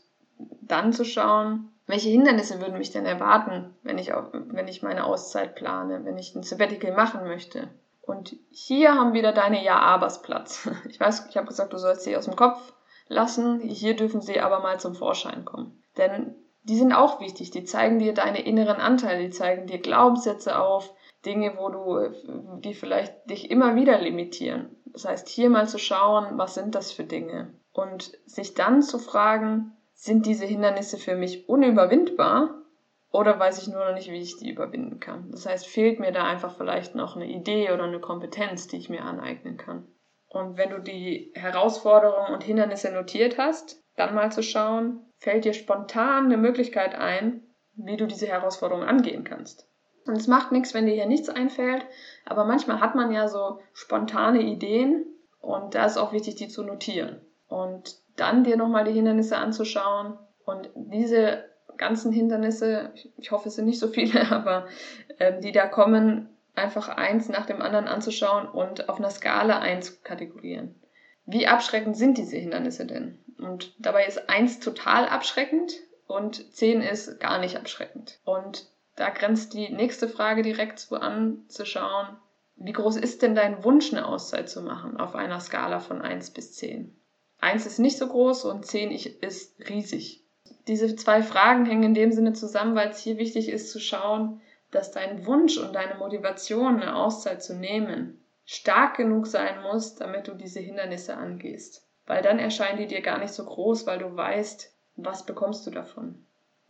dann 0.61 0.93
zu 0.93 1.05
schauen, 1.05 1.71
welche 1.87 2.09
Hindernisse 2.09 2.59
würden 2.59 2.77
mich 2.77 2.91
denn 2.91 3.05
erwarten, 3.05 3.75
wenn 3.83 3.97
ich, 3.97 4.13
auch, 4.13 4.29
wenn 4.33 4.67
ich 4.67 4.81
meine 4.81 5.05
Auszeit 5.05 5.55
plane, 5.55 6.03
wenn 6.03 6.17
ich 6.17 6.35
ein 6.35 6.43
Sabbatical 6.43 6.93
machen 6.93 7.23
möchte. 7.23 7.69
Und 8.01 8.35
hier 8.51 8.95
haben 8.95 9.13
wieder 9.13 9.33
deine 9.33 9.63
Ja-Abers 9.63 10.21
Platz. 10.21 10.69
Ich 10.89 10.99
weiß, 10.99 11.27
ich 11.29 11.37
habe 11.37 11.47
gesagt, 11.47 11.73
du 11.73 11.77
sollst 11.77 12.03
sie 12.03 12.17
aus 12.17 12.25
dem 12.25 12.35
Kopf 12.35 12.73
lassen. 13.07 13.59
Hier 13.59 13.95
dürfen 13.95 14.21
sie 14.21 14.39
aber 14.39 14.59
mal 14.59 14.79
zum 14.79 14.95
Vorschein 14.95 15.45
kommen. 15.45 15.83
Denn 15.97 16.35
die 16.63 16.77
sind 16.77 16.93
auch 16.93 17.19
wichtig. 17.19 17.51
Die 17.51 17.63
zeigen 17.63 17.99
dir 17.99 18.13
deine 18.13 18.43
inneren 18.45 18.77
Anteile, 18.77 19.21
die 19.21 19.29
zeigen 19.29 19.67
dir 19.67 19.79
Glaubenssätze 19.79 20.59
auf, 20.59 20.91
Dinge, 21.25 21.57
wo 21.57 21.69
du, 21.69 22.59
die 22.59 22.73
vielleicht 22.73 23.29
dich 23.29 23.49
immer 23.49 23.75
wieder 23.75 23.99
limitieren. 23.99 24.75
Das 24.85 25.05
heißt, 25.05 25.27
hier 25.27 25.49
mal 25.49 25.67
zu 25.67 25.77
schauen, 25.77 26.37
was 26.37 26.53
sind 26.53 26.75
das 26.75 26.91
für 26.91 27.03
Dinge? 27.03 27.53
Und 27.73 28.17
sich 28.25 28.53
dann 28.53 28.81
zu 28.81 28.99
fragen, 28.99 29.74
sind 29.95 30.25
diese 30.25 30.45
Hindernisse 30.45 30.97
für 30.97 31.15
mich 31.15 31.49
unüberwindbar 31.49 32.61
oder 33.11 33.39
weiß 33.39 33.61
ich 33.61 33.69
nur 33.69 33.83
noch 33.83 33.95
nicht, 33.95 34.11
wie 34.11 34.21
ich 34.21 34.37
die 34.37 34.51
überwinden 34.51 34.99
kann. 34.99 35.31
Das 35.31 35.45
heißt, 35.45 35.65
fehlt 35.65 35.99
mir 35.99 36.11
da 36.11 36.25
einfach 36.25 36.55
vielleicht 36.55 36.95
noch 36.95 37.15
eine 37.15 37.27
Idee 37.27 37.71
oder 37.71 37.85
eine 37.85 38.01
Kompetenz, 38.01 38.67
die 38.67 38.77
ich 38.77 38.89
mir 38.89 39.03
aneignen 39.03 39.57
kann. 39.57 39.87
Und 40.27 40.57
wenn 40.57 40.69
du 40.69 40.79
die 40.79 41.31
Herausforderungen 41.33 42.33
und 42.33 42.43
Hindernisse 42.43 42.91
notiert 42.91 43.37
hast, 43.37 43.81
dann 43.95 44.13
mal 44.13 44.31
zu 44.33 44.43
schauen, 44.43 44.99
fällt 45.17 45.45
dir 45.45 45.53
spontan 45.53 46.25
eine 46.25 46.37
Möglichkeit 46.37 46.93
ein, 46.93 47.41
wie 47.75 47.95
du 47.95 48.05
diese 48.05 48.27
Herausforderungen 48.27 48.87
angehen 48.87 49.23
kannst. 49.23 49.67
Und 50.05 50.17
es 50.17 50.27
macht 50.27 50.51
nichts, 50.51 50.73
wenn 50.73 50.85
dir 50.85 50.93
hier 50.93 51.07
nichts 51.07 51.29
einfällt, 51.29 51.85
aber 52.25 52.43
manchmal 52.43 52.81
hat 52.81 52.95
man 52.95 53.11
ja 53.11 53.27
so 53.27 53.61
spontane 53.73 54.41
Ideen 54.41 55.05
und 55.39 55.73
da 55.73 55.85
ist 55.85 55.97
auch 55.97 56.11
wichtig, 56.11 56.35
die 56.35 56.47
zu 56.49 56.63
notieren. 56.63 57.21
Und 57.47 57.97
dann 58.15 58.43
dir 58.43 58.57
nochmal 58.57 58.85
die 58.85 58.93
Hindernisse 58.93 59.37
anzuschauen 59.37 60.17
und 60.45 60.69
diese 60.75 61.45
ganzen 61.77 62.11
Hindernisse, 62.11 62.91
ich 63.17 63.31
hoffe 63.31 63.49
es 63.49 63.55
sind 63.55 63.65
nicht 63.65 63.79
so 63.79 63.87
viele, 63.87 64.31
aber 64.31 64.67
ähm, 65.19 65.41
die 65.41 65.51
da 65.51 65.67
kommen, 65.67 66.29
einfach 66.55 66.87
eins 66.87 67.27
nach 67.27 67.45
dem 67.45 67.61
anderen 67.61 67.87
anzuschauen 67.87 68.47
und 68.47 68.87
auf 68.87 68.97
einer 68.97 69.09
Skala 69.09 69.59
einzukategorieren. 69.59 70.75
Wie 71.25 71.47
abschreckend 71.47 71.97
sind 71.97 72.17
diese 72.17 72.37
Hindernisse 72.37 72.85
denn? 72.85 73.19
Und 73.37 73.73
dabei 73.79 74.05
ist 74.05 74.29
eins 74.29 74.59
total 74.59 75.07
abschreckend 75.07 75.73
und 76.07 76.53
zehn 76.53 76.81
ist 76.81 77.19
gar 77.19 77.39
nicht 77.39 77.57
abschreckend. 77.57 78.19
Und 78.23 78.69
da 78.95 79.09
grenzt 79.09 79.53
die 79.53 79.69
nächste 79.69 80.07
Frage 80.07 80.43
direkt 80.43 80.79
zu 80.79 80.95
an, 80.95 81.43
zu 81.49 81.65
schauen, 81.65 82.15
wie 82.55 82.71
groß 82.71 82.95
ist 82.95 83.21
denn 83.21 83.35
dein 83.35 83.63
Wunsch, 83.65 83.91
eine 83.91 84.05
Auszeit 84.05 84.49
zu 84.49 84.61
machen 84.61 84.97
auf 84.97 85.15
einer 85.15 85.41
Skala 85.41 85.79
von 85.79 86.01
1 86.01 86.31
bis 86.31 86.53
10? 86.53 86.95
1 87.39 87.65
ist 87.65 87.79
nicht 87.79 87.97
so 87.97 88.07
groß 88.07 88.45
und 88.45 88.65
10 88.65 88.91
ist 88.91 89.69
riesig. 89.69 90.23
Diese 90.67 90.95
zwei 90.95 91.21
Fragen 91.21 91.65
hängen 91.65 91.83
in 91.83 91.93
dem 91.93 92.11
Sinne 92.11 92.33
zusammen, 92.33 92.75
weil 92.75 92.89
es 92.89 92.99
hier 92.99 93.17
wichtig 93.17 93.49
ist 93.49 93.71
zu 93.71 93.79
schauen, 93.79 94.41
dass 94.71 94.91
dein 94.91 95.25
Wunsch 95.25 95.57
und 95.57 95.73
deine 95.73 95.95
Motivation, 95.95 96.81
eine 96.81 96.95
Auszeit 96.95 97.43
zu 97.43 97.55
nehmen, 97.55 98.23
stark 98.45 98.97
genug 98.97 99.27
sein 99.27 99.61
muss, 99.61 99.95
damit 99.95 100.27
du 100.27 100.33
diese 100.33 100.59
Hindernisse 100.59 101.15
angehst. 101.15 101.87
Weil 102.05 102.21
dann 102.21 102.39
erscheinen 102.39 102.77
die 102.77 102.87
dir 102.87 103.01
gar 103.01 103.19
nicht 103.19 103.33
so 103.33 103.45
groß, 103.45 103.87
weil 103.87 103.99
du 103.99 104.15
weißt, 104.15 104.73
was 104.97 105.25
bekommst 105.25 105.65
du 105.65 105.71
davon. 105.71 106.25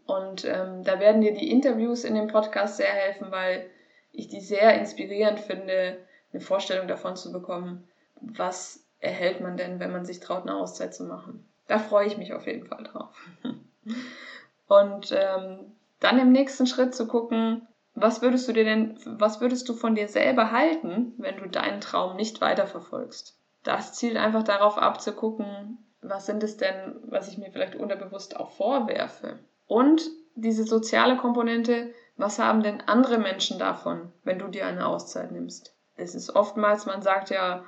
Und 0.06 0.45
ähm, 0.45 0.84
da 0.84 0.99
werden 0.99 1.21
dir 1.21 1.34
die 1.34 1.51
Interviews 1.51 2.04
in 2.04 2.15
dem 2.15 2.28
Podcast 2.28 2.78
sehr 2.78 2.91
helfen, 2.91 3.32
weil 3.32 3.69
ich 4.12 4.28
die 4.28 4.39
sehr 4.39 4.78
inspirierend 4.80 5.39
finde, 5.39 5.97
eine 6.32 6.41
Vorstellung 6.41 6.88
davon 6.88 7.15
zu 7.15 7.32
bekommen, 7.32 7.88
was 8.21 8.85
erhält 9.06 9.39
man 9.39 9.56
denn, 9.56 9.80
wenn 9.80 9.91
man 9.91 10.06
sich 10.06 10.20
traut, 10.20 10.44
eine 10.44 10.56
Auszeit 10.56 10.94
zu 10.94 11.04
machen. 11.04 11.48
Da 11.68 11.80
freue 11.80 12.08
ich 12.08 12.18
mich 12.18 12.34
auf 12.34 12.48
jeden 12.48 12.65
Fall 12.65 12.84
drauf. 12.84 13.15
Und 14.68 15.12
ähm, 15.12 15.76
dann 16.00 16.20
im 16.20 16.32
nächsten 16.32 16.68
Schritt 16.68 16.96
zu 16.96 17.08
gucken, 17.08 17.68
was 17.94 18.22
würdest 18.22 18.48
du 18.48 18.54
dir 18.54 18.65
denn, 18.65 19.00
was 19.06 19.39
würdest 19.39 19.70
du 19.70 19.74
von 19.74 19.96
dir 19.96 20.08
selber 20.08 20.52
halten, 20.52 21.13
wenn 21.18 21.38
du 21.38 21.48
deinen 21.48 21.82
Traum 21.82 22.15
nicht 22.15 22.41
weiterverfolgst? 22.41 23.39
Das 23.63 23.94
zielt 23.94 24.18
einfach 24.18 24.44
darauf 24.44 24.78
ab 24.78 25.02
zu 25.02 25.13
gucken, 25.13 25.78
was 26.02 26.26
sind 26.26 26.44
es 26.44 26.58
denn, 26.58 26.96
was 27.04 27.30
ich 27.30 27.38
mir 27.38 27.52
vielleicht 27.52 27.76
unterbewusst 27.76 28.38
auch 28.38 28.52
vorwerfe? 28.52 29.39
Und 29.68 30.04
diese 30.36 30.65
soziale 30.65 31.15
Komponente, 31.18 31.94
was 32.18 32.38
haben 32.38 32.62
denn 32.62 32.82
andere 32.82 33.18
Menschen 33.18 33.58
davon, 33.58 34.12
wenn 34.24 34.39
du 34.39 34.48
dir 34.48 34.68
eine 34.68 34.86
Auszeit 34.86 35.32
nimmst? 35.32 35.74
Es 35.96 36.13
ist 36.13 36.36
oftmals, 36.36 36.86
man 36.86 37.02
sagt 37.02 37.30
ja, 37.30 37.63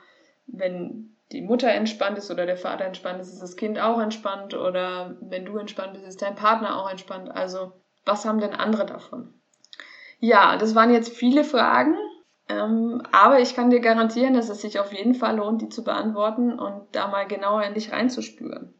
wenn 0.47 1.16
die 1.31 1.41
Mutter 1.41 1.69
entspannt 1.69 2.17
ist 2.17 2.31
oder 2.31 2.45
der 2.45 2.57
Vater 2.57 2.85
entspannt 2.85 3.19
ist, 3.19 3.33
ist 3.33 3.41
das 3.41 3.57
Kind 3.57 3.79
auch 3.79 3.99
entspannt 3.99 4.53
oder 4.53 5.17
wenn 5.21 5.45
du 5.45 5.57
entspannt 5.57 5.93
bist, 5.93 6.05
ist 6.05 6.21
dein 6.21 6.35
Partner 6.35 6.79
auch 6.79 6.89
entspannt. 6.89 7.29
Also, 7.29 7.73
was 8.05 8.25
haben 8.25 8.39
denn 8.39 8.53
andere 8.53 8.85
davon? 8.85 9.33
Ja, 10.19 10.57
das 10.57 10.73
waren 10.73 10.93
jetzt 10.93 11.15
viele 11.15 11.43
Fragen, 11.43 11.95
ähm, 12.49 13.03
aber 13.11 13.39
ich 13.39 13.55
kann 13.55 13.69
dir 13.69 13.81
garantieren, 13.81 14.33
dass 14.33 14.49
es 14.49 14.61
sich 14.61 14.79
auf 14.79 14.93
jeden 14.93 15.15
Fall 15.15 15.35
lohnt, 15.35 15.61
die 15.61 15.69
zu 15.69 15.83
beantworten 15.83 16.57
und 16.57 16.87
da 16.93 17.07
mal 17.07 17.27
genauer 17.27 17.63
in 17.63 17.73
dich 17.73 17.91
reinzuspüren. 17.91 18.73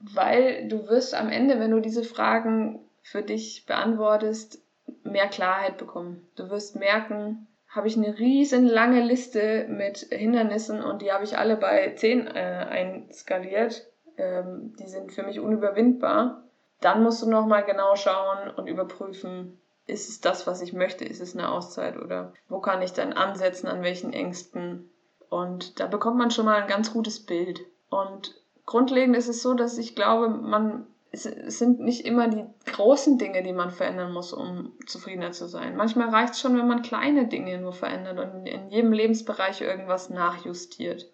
Weil 0.00 0.68
du 0.68 0.86
wirst 0.88 1.14
am 1.14 1.28
Ende, 1.28 1.58
wenn 1.58 1.72
du 1.72 1.80
diese 1.80 2.04
Fragen 2.04 2.80
für 3.02 3.22
dich 3.22 3.66
beantwortest, 3.66 4.62
mehr 5.02 5.28
Klarheit 5.28 5.76
bekommen. 5.76 6.28
Du 6.36 6.50
wirst 6.50 6.76
merken, 6.76 7.46
habe 7.74 7.88
ich 7.88 7.96
eine 7.96 8.18
riesen 8.18 8.66
lange 8.66 9.02
Liste 9.02 9.66
mit 9.68 9.98
Hindernissen 9.98 10.82
und 10.82 11.02
die 11.02 11.12
habe 11.12 11.24
ich 11.24 11.36
alle 11.36 11.56
bei 11.56 11.92
10 11.94 12.28
äh, 12.28 12.30
einskaliert. 12.30 13.86
Ähm, 14.16 14.74
die 14.78 14.88
sind 14.88 15.12
für 15.12 15.24
mich 15.24 15.40
unüberwindbar. 15.40 16.44
Dann 16.80 17.02
musst 17.02 17.22
du 17.22 17.28
nochmal 17.28 17.64
genau 17.64 17.96
schauen 17.96 18.50
und 18.56 18.68
überprüfen, 18.68 19.60
ist 19.86 20.08
es 20.08 20.20
das, 20.20 20.46
was 20.46 20.62
ich 20.62 20.72
möchte? 20.72 21.04
Ist 21.04 21.20
es 21.20 21.36
eine 21.36 21.50
Auszeit 21.50 21.96
oder 21.96 22.32
wo 22.48 22.60
kann 22.60 22.80
ich 22.80 22.92
dann 22.92 23.12
ansetzen, 23.12 23.66
an 23.66 23.82
welchen 23.82 24.12
Ängsten? 24.12 24.90
Und 25.28 25.80
da 25.80 25.86
bekommt 25.86 26.16
man 26.16 26.30
schon 26.30 26.44
mal 26.44 26.62
ein 26.62 26.68
ganz 26.68 26.92
gutes 26.92 27.26
Bild. 27.26 27.60
Und 27.90 28.40
grundlegend 28.66 29.16
ist 29.16 29.28
es 29.28 29.42
so, 29.42 29.54
dass 29.54 29.78
ich 29.78 29.96
glaube, 29.96 30.28
man 30.28 30.86
es 31.14 31.58
sind 31.58 31.80
nicht 31.80 32.04
immer 32.04 32.28
die 32.28 32.44
großen 32.72 33.18
Dinge, 33.18 33.42
die 33.42 33.52
man 33.52 33.70
verändern 33.70 34.12
muss, 34.12 34.32
um 34.32 34.72
zufriedener 34.86 35.30
zu 35.32 35.46
sein. 35.46 35.76
Manchmal 35.76 36.08
reicht 36.08 36.34
es 36.34 36.40
schon, 36.40 36.58
wenn 36.58 36.66
man 36.66 36.82
kleine 36.82 37.28
Dinge 37.28 37.58
nur 37.58 37.72
verändert 37.72 38.18
und 38.18 38.46
in 38.46 38.68
jedem 38.70 38.92
Lebensbereich 38.92 39.60
irgendwas 39.60 40.10
nachjustiert. 40.10 41.08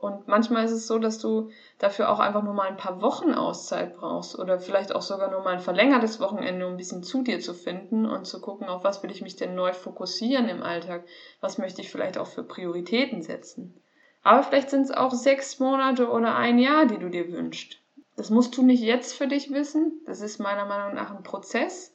Und 0.00 0.26
manchmal 0.26 0.64
ist 0.64 0.72
es 0.72 0.88
so, 0.88 0.98
dass 0.98 1.18
du 1.18 1.50
dafür 1.78 2.10
auch 2.10 2.18
einfach 2.18 2.42
nur 2.42 2.54
mal 2.54 2.66
ein 2.66 2.76
paar 2.76 3.02
Wochen 3.02 3.34
Auszeit 3.34 3.94
brauchst 3.94 4.36
oder 4.36 4.58
vielleicht 4.58 4.92
auch 4.92 5.02
sogar 5.02 5.30
nur 5.30 5.42
mal 5.42 5.54
ein 5.54 5.60
verlängertes 5.60 6.18
Wochenende, 6.18 6.66
um 6.66 6.72
ein 6.72 6.76
bisschen 6.76 7.04
zu 7.04 7.22
dir 7.22 7.38
zu 7.38 7.54
finden 7.54 8.06
und 8.06 8.26
zu 8.26 8.40
gucken, 8.40 8.68
auf 8.68 8.82
was 8.82 9.02
will 9.02 9.12
ich 9.12 9.22
mich 9.22 9.36
denn 9.36 9.54
neu 9.54 9.72
fokussieren 9.72 10.48
im 10.48 10.62
Alltag, 10.62 11.04
was 11.40 11.58
möchte 11.58 11.82
ich 11.82 11.90
vielleicht 11.90 12.18
auch 12.18 12.26
für 12.26 12.42
Prioritäten 12.42 13.22
setzen. 13.22 13.80
Aber 14.24 14.42
vielleicht 14.42 14.70
sind 14.70 14.82
es 14.82 14.90
auch 14.90 15.12
sechs 15.12 15.60
Monate 15.60 16.10
oder 16.10 16.34
ein 16.34 16.58
Jahr, 16.58 16.86
die 16.86 16.98
du 16.98 17.08
dir 17.08 17.30
wünschst. 17.30 17.81
Das 18.16 18.30
musst 18.30 18.56
du 18.56 18.62
nicht 18.62 18.82
jetzt 18.82 19.14
für 19.14 19.26
dich 19.26 19.50
wissen. 19.52 20.00
Das 20.06 20.20
ist 20.20 20.38
meiner 20.38 20.66
Meinung 20.66 20.94
nach 20.94 21.14
ein 21.14 21.22
Prozess. 21.22 21.94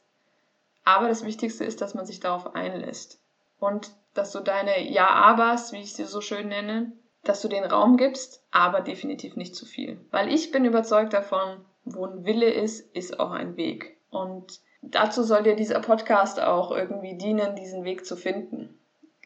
Aber 0.84 1.08
das 1.08 1.26
Wichtigste 1.26 1.66
ist, 1.66 1.82
dass 1.82 1.94
man 1.94 2.06
sich 2.06 2.20
darauf 2.20 2.56
einlässt. 2.56 3.20
Und 3.60 3.92
dass 4.14 4.32
du 4.32 4.40
deine 4.40 4.90
Ja-Abers, 4.90 5.72
wie 5.74 5.82
ich 5.82 5.94
sie 5.94 6.06
so 6.06 6.22
schön 6.22 6.48
nenne, 6.48 6.92
dass 7.24 7.42
du 7.42 7.48
den 7.48 7.66
Raum 7.66 7.98
gibst, 7.98 8.44
aber 8.52 8.82
definitiv 8.82 9.36
nicht 9.36 9.56
zu 9.56 9.66
viel. 9.66 10.00
Weil 10.12 10.34
ich 10.34 10.52
bin 10.52 10.66
überzeugt 10.66 11.14
davon, 11.14 11.66
wo 11.84 12.06
ein 12.06 12.26
Wille 12.26 12.50
ist, 12.50 12.96
ist 12.96 13.20
auch 13.20 13.32
ein 13.32 13.58
Weg. 13.58 13.98
Und 14.10 14.60
dazu 14.82 15.24
soll 15.24 15.44
dir 15.44 15.56
dieser 15.56 15.80
Podcast 15.82 16.40
auch 16.40 16.72
irgendwie 16.72 17.18
dienen, 17.18 17.56
diesen 17.56 17.84
Weg 17.84 18.06
zu 18.06 18.16
finden. 18.16 18.80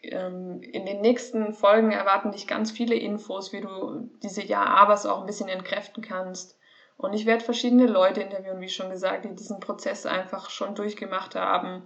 Ähm, 0.03 0.61
in 0.63 0.85
den 0.85 1.01
nächsten 1.01 1.53
Folgen 1.53 1.91
erwarten 1.91 2.31
dich 2.31 2.47
ganz 2.47 2.71
viele 2.71 2.95
Infos, 2.95 3.53
wie 3.53 3.61
du 3.61 4.09
diese 4.23 4.43
Ja-Abers 4.43 5.05
auch 5.05 5.21
ein 5.21 5.27
bisschen 5.27 5.49
entkräften 5.49 6.03
kannst. 6.03 6.57
Und 6.97 7.13
ich 7.13 7.25
werde 7.25 7.43
verschiedene 7.43 7.87
Leute 7.87 8.21
interviewen, 8.21 8.61
wie 8.61 8.69
schon 8.69 8.89
gesagt, 8.89 9.25
die 9.25 9.35
diesen 9.35 9.59
Prozess 9.59 10.05
einfach 10.05 10.49
schon 10.49 10.75
durchgemacht 10.75 11.35
haben 11.35 11.83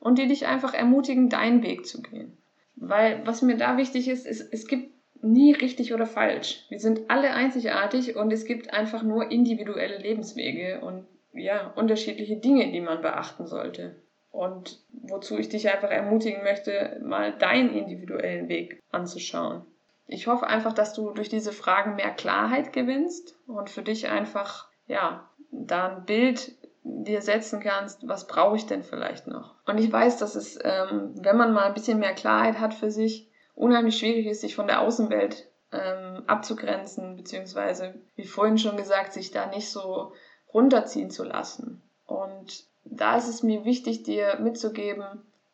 und 0.00 0.18
die 0.18 0.28
dich 0.28 0.46
einfach 0.46 0.74
ermutigen, 0.74 1.28
deinen 1.28 1.62
Weg 1.62 1.86
zu 1.86 2.02
gehen. 2.02 2.36
Weil 2.76 3.26
was 3.26 3.42
mir 3.42 3.56
da 3.56 3.76
wichtig 3.76 4.08
ist, 4.08 4.26
ist, 4.26 4.52
es 4.52 4.66
gibt 4.66 4.92
nie 5.22 5.52
richtig 5.52 5.94
oder 5.94 6.06
falsch. 6.06 6.64
Wir 6.68 6.78
sind 6.78 7.10
alle 7.10 7.32
einzigartig 7.32 8.16
und 8.16 8.32
es 8.32 8.44
gibt 8.44 8.72
einfach 8.72 9.02
nur 9.02 9.30
individuelle 9.30 9.98
Lebenswege 9.98 10.80
und 10.80 11.06
ja, 11.32 11.72
unterschiedliche 11.76 12.36
Dinge, 12.36 12.70
die 12.72 12.80
man 12.80 13.02
beachten 13.02 13.46
sollte. 13.46 13.96
Und 14.30 14.80
wozu 14.92 15.38
ich 15.38 15.48
dich 15.48 15.72
einfach 15.72 15.90
ermutigen 15.90 16.42
möchte, 16.42 17.00
mal 17.02 17.32
deinen 17.32 17.74
individuellen 17.74 18.48
Weg 18.48 18.80
anzuschauen. 18.90 19.62
Ich 20.08 20.26
hoffe 20.26 20.46
einfach, 20.46 20.72
dass 20.72 20.94
du 20.94 21.10
durch 21.10 21.28
diese 21.28 21.52
Fragen 21.52 21.94
mehr 21.94 22.10
Klarheit 22.10 22.72
gewinnst 22.72 23.36
und 23.46 23.68
für 23.68 23.82
dich 23.82 24.08
einfach, 24.08 24.66
ja, 24.86 25.28
da 25.50 25.96
ein 25.96 26.04
Bild 26.06 26.56
dir 26.82 27.20
setzen 27.20 27.60
kannst, 27.60 28.08
was 28.08 28.26
brauche 28.26 28.56
ich 28.56 28.64
denn 28.64 28.82
vielleicht 28.82 29.26
noch. 29.26 29.54
Und 29.66 29.78
ich 29.78 29.92
weiß, 29.92 30.16
dass 30.16 30.34
es, 30.34 30.58
ähm, 30.64 31.12
wenn 31.16 31.36
man 31.36 31.52
mal 31.52 31.64
ein 31.64 31.74
bisschen 31.74 31.98
mehr 31.98 32.14
Klarheit 32.14 32.58
hat 32.58 32.72
für 32.72 32.90
sich, 32.90 33.28
unheimlich 33.54 33.98
schwierig 33.98 34.26
ist, 34.26 34.40
sich 34.40 34.54
von 34.54 34.66
der 34.66 34.80
Außenwelt 34.80 35.50
ähm, 35.72 36.22
abzugrenzen, 36.26 37.16
beziehungsweise, 37.16 37.94
wie 38.16 38.24
vorhin 38.24 38.56
schon 38.56 38.78
gesagt, 38.78 39.12
sich 39.12 39.30
da 39.30 39.46
nicht 39.46 39.68
so 39.68 40.12
runterziehen 40.54 41.10
zu 41.10 41.24
lassen. 41.24 41.82
Und 42.06 42.64
da 42.84 43.18
ist 43.18 43.28
es 43.28 43.42
mir 43.42 43.66
wichtig, 43.66 44.04
dir 44.04 44.38
mitzugeben, 44.40 45.04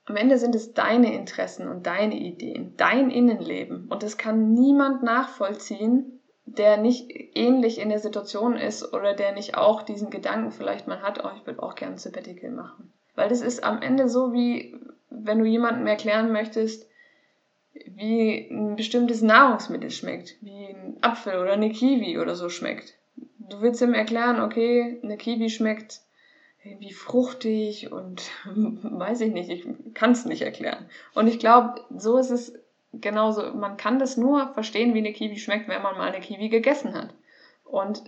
am 0.06 0.16
Ende 0.16 0.38
sind 0.38 0.54
es 0.54 0.74
deine 0.74 1.14
Interessen 1.14 1.68
und 1.68 1.86
deine 1.86 2.16
Ideen, 2.16 2.74
dein 2.76 3.10
Innenleben. 3.10 3.88
Und 3.88 4.02
das 4.02 4.18
kann 4.18 4.52
niemand 4.52 5.02
nachvollziehen, 5.02 6.20
der 6.44 6.76
nicht 6.76 7.10
ähnlich 7.34 7.80
in 7.80 7.88
der 7.88 7.98
Situation 7.98 8.56
ist 8.56 8.92
oder 8.92 9.14
der 9.14 9.32
nicht 9.32 9.56
auch 9.56 9.82
diesen 9.82 10.10
Gedanken 10.10 10.50
vielleicht 10.50 10.86
mal 10.86 11.00
hat, 11.00 11.24
oh, 11.24 11.30
ich 11.36 11.46
würde 11.46 11.62
auch 11.62 11.74
gerne 11.74 11.96
Sabbatical 11.96 12.50
machen. 12.50 12.92
Weil 13.14 13.30
das 13.30 13.40
ist 13.40 13.64
am 13.64 13.80
Ende 13.80 14.08
so 14.08 14.32
wie, 14.32 14.76
wenn 15.08 15.38
du 15.38 15.46
jemandem 15.46 15.86
erklären 15.86 16.32
möchtest, 16.32 16.86
wie 17.86 18.48
ein 18.50 18.76
bestimmtes 18.76 19.22
Nahrungsmittel 19.22 19.90
schmeckt, 19.90 20.36
wie 20.42 20.66
ein 20.66 20.98
Apfel 21.00 21.38
oder 21.38 21.52
eine 21.52 21.70
Kiwi 21.70 22.18
oder 22.18 22.34
so 22.34 22.50
schmeckt. 22.50 22.94
Du 23.38 23.62
willst 23.62 23.80
ihm 23.80 23.94
erklären, 23.94 24.40
okay, 24.40 25.00
eine 25.02 25.16
Kiwi 25.16 25.48
schmeckt 25.48 26.02
wie 26.78 26.92
fruchtig 26.92 27.92
und 27.92 28.30
weiß 28.44 29.20
ich 29.20 29.32
nicht, 29.32 29.50
ich 29.50 29.66
kann 29.94 30.12
es 30.12 30.24
nicht 30.24 30.42
erklären. 30.42 30.86
Und 31.14 31.26
ich 31.26 31.38
glaube, 31.38 31.80
so 31.96 32.16
ist 32.16 32.30
es 32.30 32.54
genauso. 32.92 33.52
Man 33.54 33.76
kann 33.76 33.98
das 33.98 34.16
nur 34.16 34.52
verstehen, 34.54 34.94
wie 34.94 34.98
eine 34.98 35.12
Kiwi 35.12 35.38
schmeckt, 35.38 35.68
wenn 35.68 35.82
man 35.82 35.96
mal 35.96 36.08
eine 36.08 36.20
Kiwi 36.20 36.48
gegessen 36.48 36.94
hat. 36.94 37.14
Und 37.64 38.02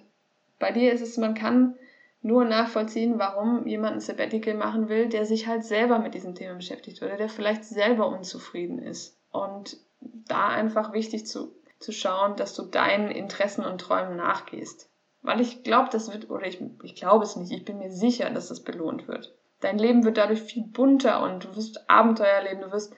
bei 0.59 0.73
dir 0.73 0.93
ist 0.93 1.03
es, 1.03 1.17
man 1.17 1.35
kann 1.35 1.75
nur 2.23 2.45
nachvollziehen, 2.45 3.19
warum 3.19 3.67
jemand 3.67 3.97
ein 3.97 4.01
Sabbatical 4.01 4.55
machen 4.55 4.89
will, 4.89 5.09
der 5.09 5.27
sich 5.27 5.47
halt 5.47 5.65
selber 5.65 5.99
mit 5.99 6.15
diesem 6.15 6.35
Thema 6.35 6.55
beschäftigt 6.55 7.03
oder 7.03 7.17
der 7.17 7.29
vielleicht 7.29 7.65
selber 7.65 8.09
unzufrieden 8.09 8.79
ist. 8.79 9.17
Und 9.31 9.77
da 10.01 10.49
einfach 10.49 10.93
wichtig 10.93 11.27
zu, 11.27 11.53
zu 11.79 11.93
schauen, 11.93 12.37
dass 12.37 12.55
du 12.55 12.63
deinen 12.63 13.11
Interessen 13.11 13.65
und 13.65 13.81
Träumen 13.81 14.17
nachgehst. 14.17 14.89
Weil 15.27 15.41
ich 15.41 15.65
glaube, 15.65 15.89
das 15.91 16.13
wird, 16.13 16.31
oder 16.31 16.47
ich, 16.47 16.61
ich 16.85 16.95
glaube 16.95 17.25
es 17.25 17.35
nicht, 17.35 17.51
ich 17.51 17.65
bin 17.65 17.79
mir 17.79 17.91
sicher, 17.91 18.31
dass 18.31 18.47
das 18.47 18.61
belohnt 18.61 19.09
wird. 19.09 19.35
Dein 19.61 19.77
Leben 19.77 20.05
wird 20.05 20.19
dadurch 20.19 20.41
viel 20.41 20.63
bunter 20.63 21.21
und 21.21 21.45
du 21.45 21.57
wirst 21.57 21.91
Abenteuer 21.91 22.43
leben, 22.43 22.61
du 22.61 22.71
wirst 22.71 22.95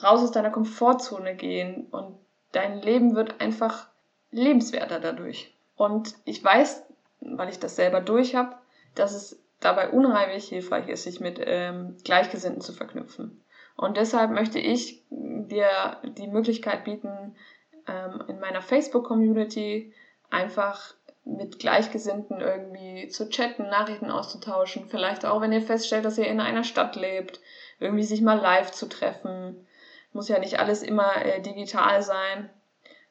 raus 0.00 0.22
aus 0.22 0.30
deiner 0.30 0.50
Komfortzone 0.50 1.34
gehen 1.34 1.88
und 1.90 2.16
dein 2.52 2.82
Leben 2.82 3.16
wird 3.16 3.40
einfach 3.40 3.88
lebenswerter 4.30 5.00
dadurch. 5.00 5.52
Und 5.74 6.14
ich 6.24 6.42
weiß, 6.42 6.84
weil 7.20 7.48
ich 7.48 7.58
das 7.58 7.74
selber 7.74 8.00
durch 8.00 8.36
habe, 8.36 8.54
dass 8.94 9.12
es 9.12 9.42
dabei 9.58 9.90
unheimlich 9.90 10.48
hilfreich 10.48 10.88
ist, 10.88 11.02
sich 11.02 11.18
mit 11.18 11.40
ähm, 11.42 11.96
Gleichgesinnten 12.04 12.60
zu 12.60 12.74
verknüpfen. 12.74 13.42
Und 13.76 13.96
deshalb 13.96 14.30
möchte 14.30 14.60
ich 14.60 15.02
dir 15.10 15.96
die 16.04 16.28
Möglichkeit 16.28 16.84
bieten, 16.84 17.34
ähm, 17.88 18.22
in 18.28 18.38
meiner 18.38 18.62
Facebook-Community 18.62 19.92
einfach 20.30 20.94
mit 21.26 21.58
Gleichgesinnten 21.58 22.40
irgendwie 22.40 23.08
zu 23.08 23.28
chatten, 23.28 23.64
Nachrichten 23.64 24.10
auszutauschen, 24.10 24.86
vielleicht 24.88 25.26
auch, 25.26 25.40
wenn 25.40 25.52
ihr 25.52 25.60
feststellt, 25.60 26.04
dass 26.04 26.18
ihr 26.18 26.28
in 26.28 26.40
einer 26.40 26.64
Stadt 26.64 26.94
lebt, 26.94 27.40
irgendwie 27.80 28.04
sich 28.04 28.22
mal 28.22 28.38
live 28.38 28.70
zu 28.70 28.88
treffen. 28.88 29.66
Muss 30.12 30.28
ja 30.28 30.38
nicht 30.38 30.60
alles 30.60 30.82
immer 30.82 31.24
äh, 31.24 31.42
digital 31.42 32.00
sein. 32.02 32.48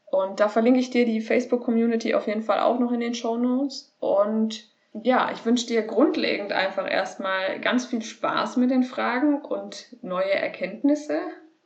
Und 0.05 0.39
da 0.39 0.47
verlinke 0.47 0.79
ich 0.79 0.89
dir 0.89 1.05
die 1.05 1.19
Facebook-Community 1.19 2.15
auf 2.15 2.25
jeden 2.25 2.41
Fall 2.41 2.61
auch 2.61 2.79
noch 2.79 2.91
in 2.91 3.01
den 3.01 3.15
Show 3.15 3.37
Notes. 3.37 3.93
Und 3.99 4.65
ja, 4.93 5.29
ich 5.33 5.45
wünsche 5.45 5.67
dir 5.67 5.81
grundlegend 5.81 6.53
einfach 6.53 6.89
erstmal 6.89 7.59
ganz 7.59 7.85
viel 7.85 8.01
Spaß 8.01 8.55
mit 8.55 8.71
den 8.71 8.83
Fragen 8.83 9.41
und 9.41 9.87
neue 10.01 10.31
Erkenntnisse. 10.31 11.19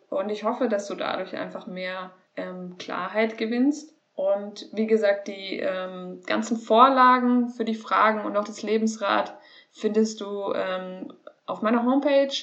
Und 0.09 0.29
ich 0.29 0.43
hoffe, 0.43 0.67
dass 0.67 0.87
du 0.87 0.95
dadurch 0.95 1.37
einfach 1.37 1.67
mehr 1.67 2.11
ähm, 2.35 2.77
Klarheit 2.79 3.37
gewinnst. 3.37 3.93
Und 4.19 4.67
wie 4.73 4.85
gesagt, 4.85 5.29
die 5.29 5.61
ähm, 5.61 6.19
ganzen 6.25 6.57
Vorlagen 6.57 7.47
für 7.47 7.63
die 7.63 7.73
Fragen 7.73 8.25
und 8.25 8.35
auch 8.35 8.43
das 8.43 8.63
Lebensrad 8.63 9.33
findest 9.71 10.19
du 10.19 10.51
ähm, 10.53 11.13
auf 11.45 11.61
meiner 11.61 11.85
Homepage 11.85 12.33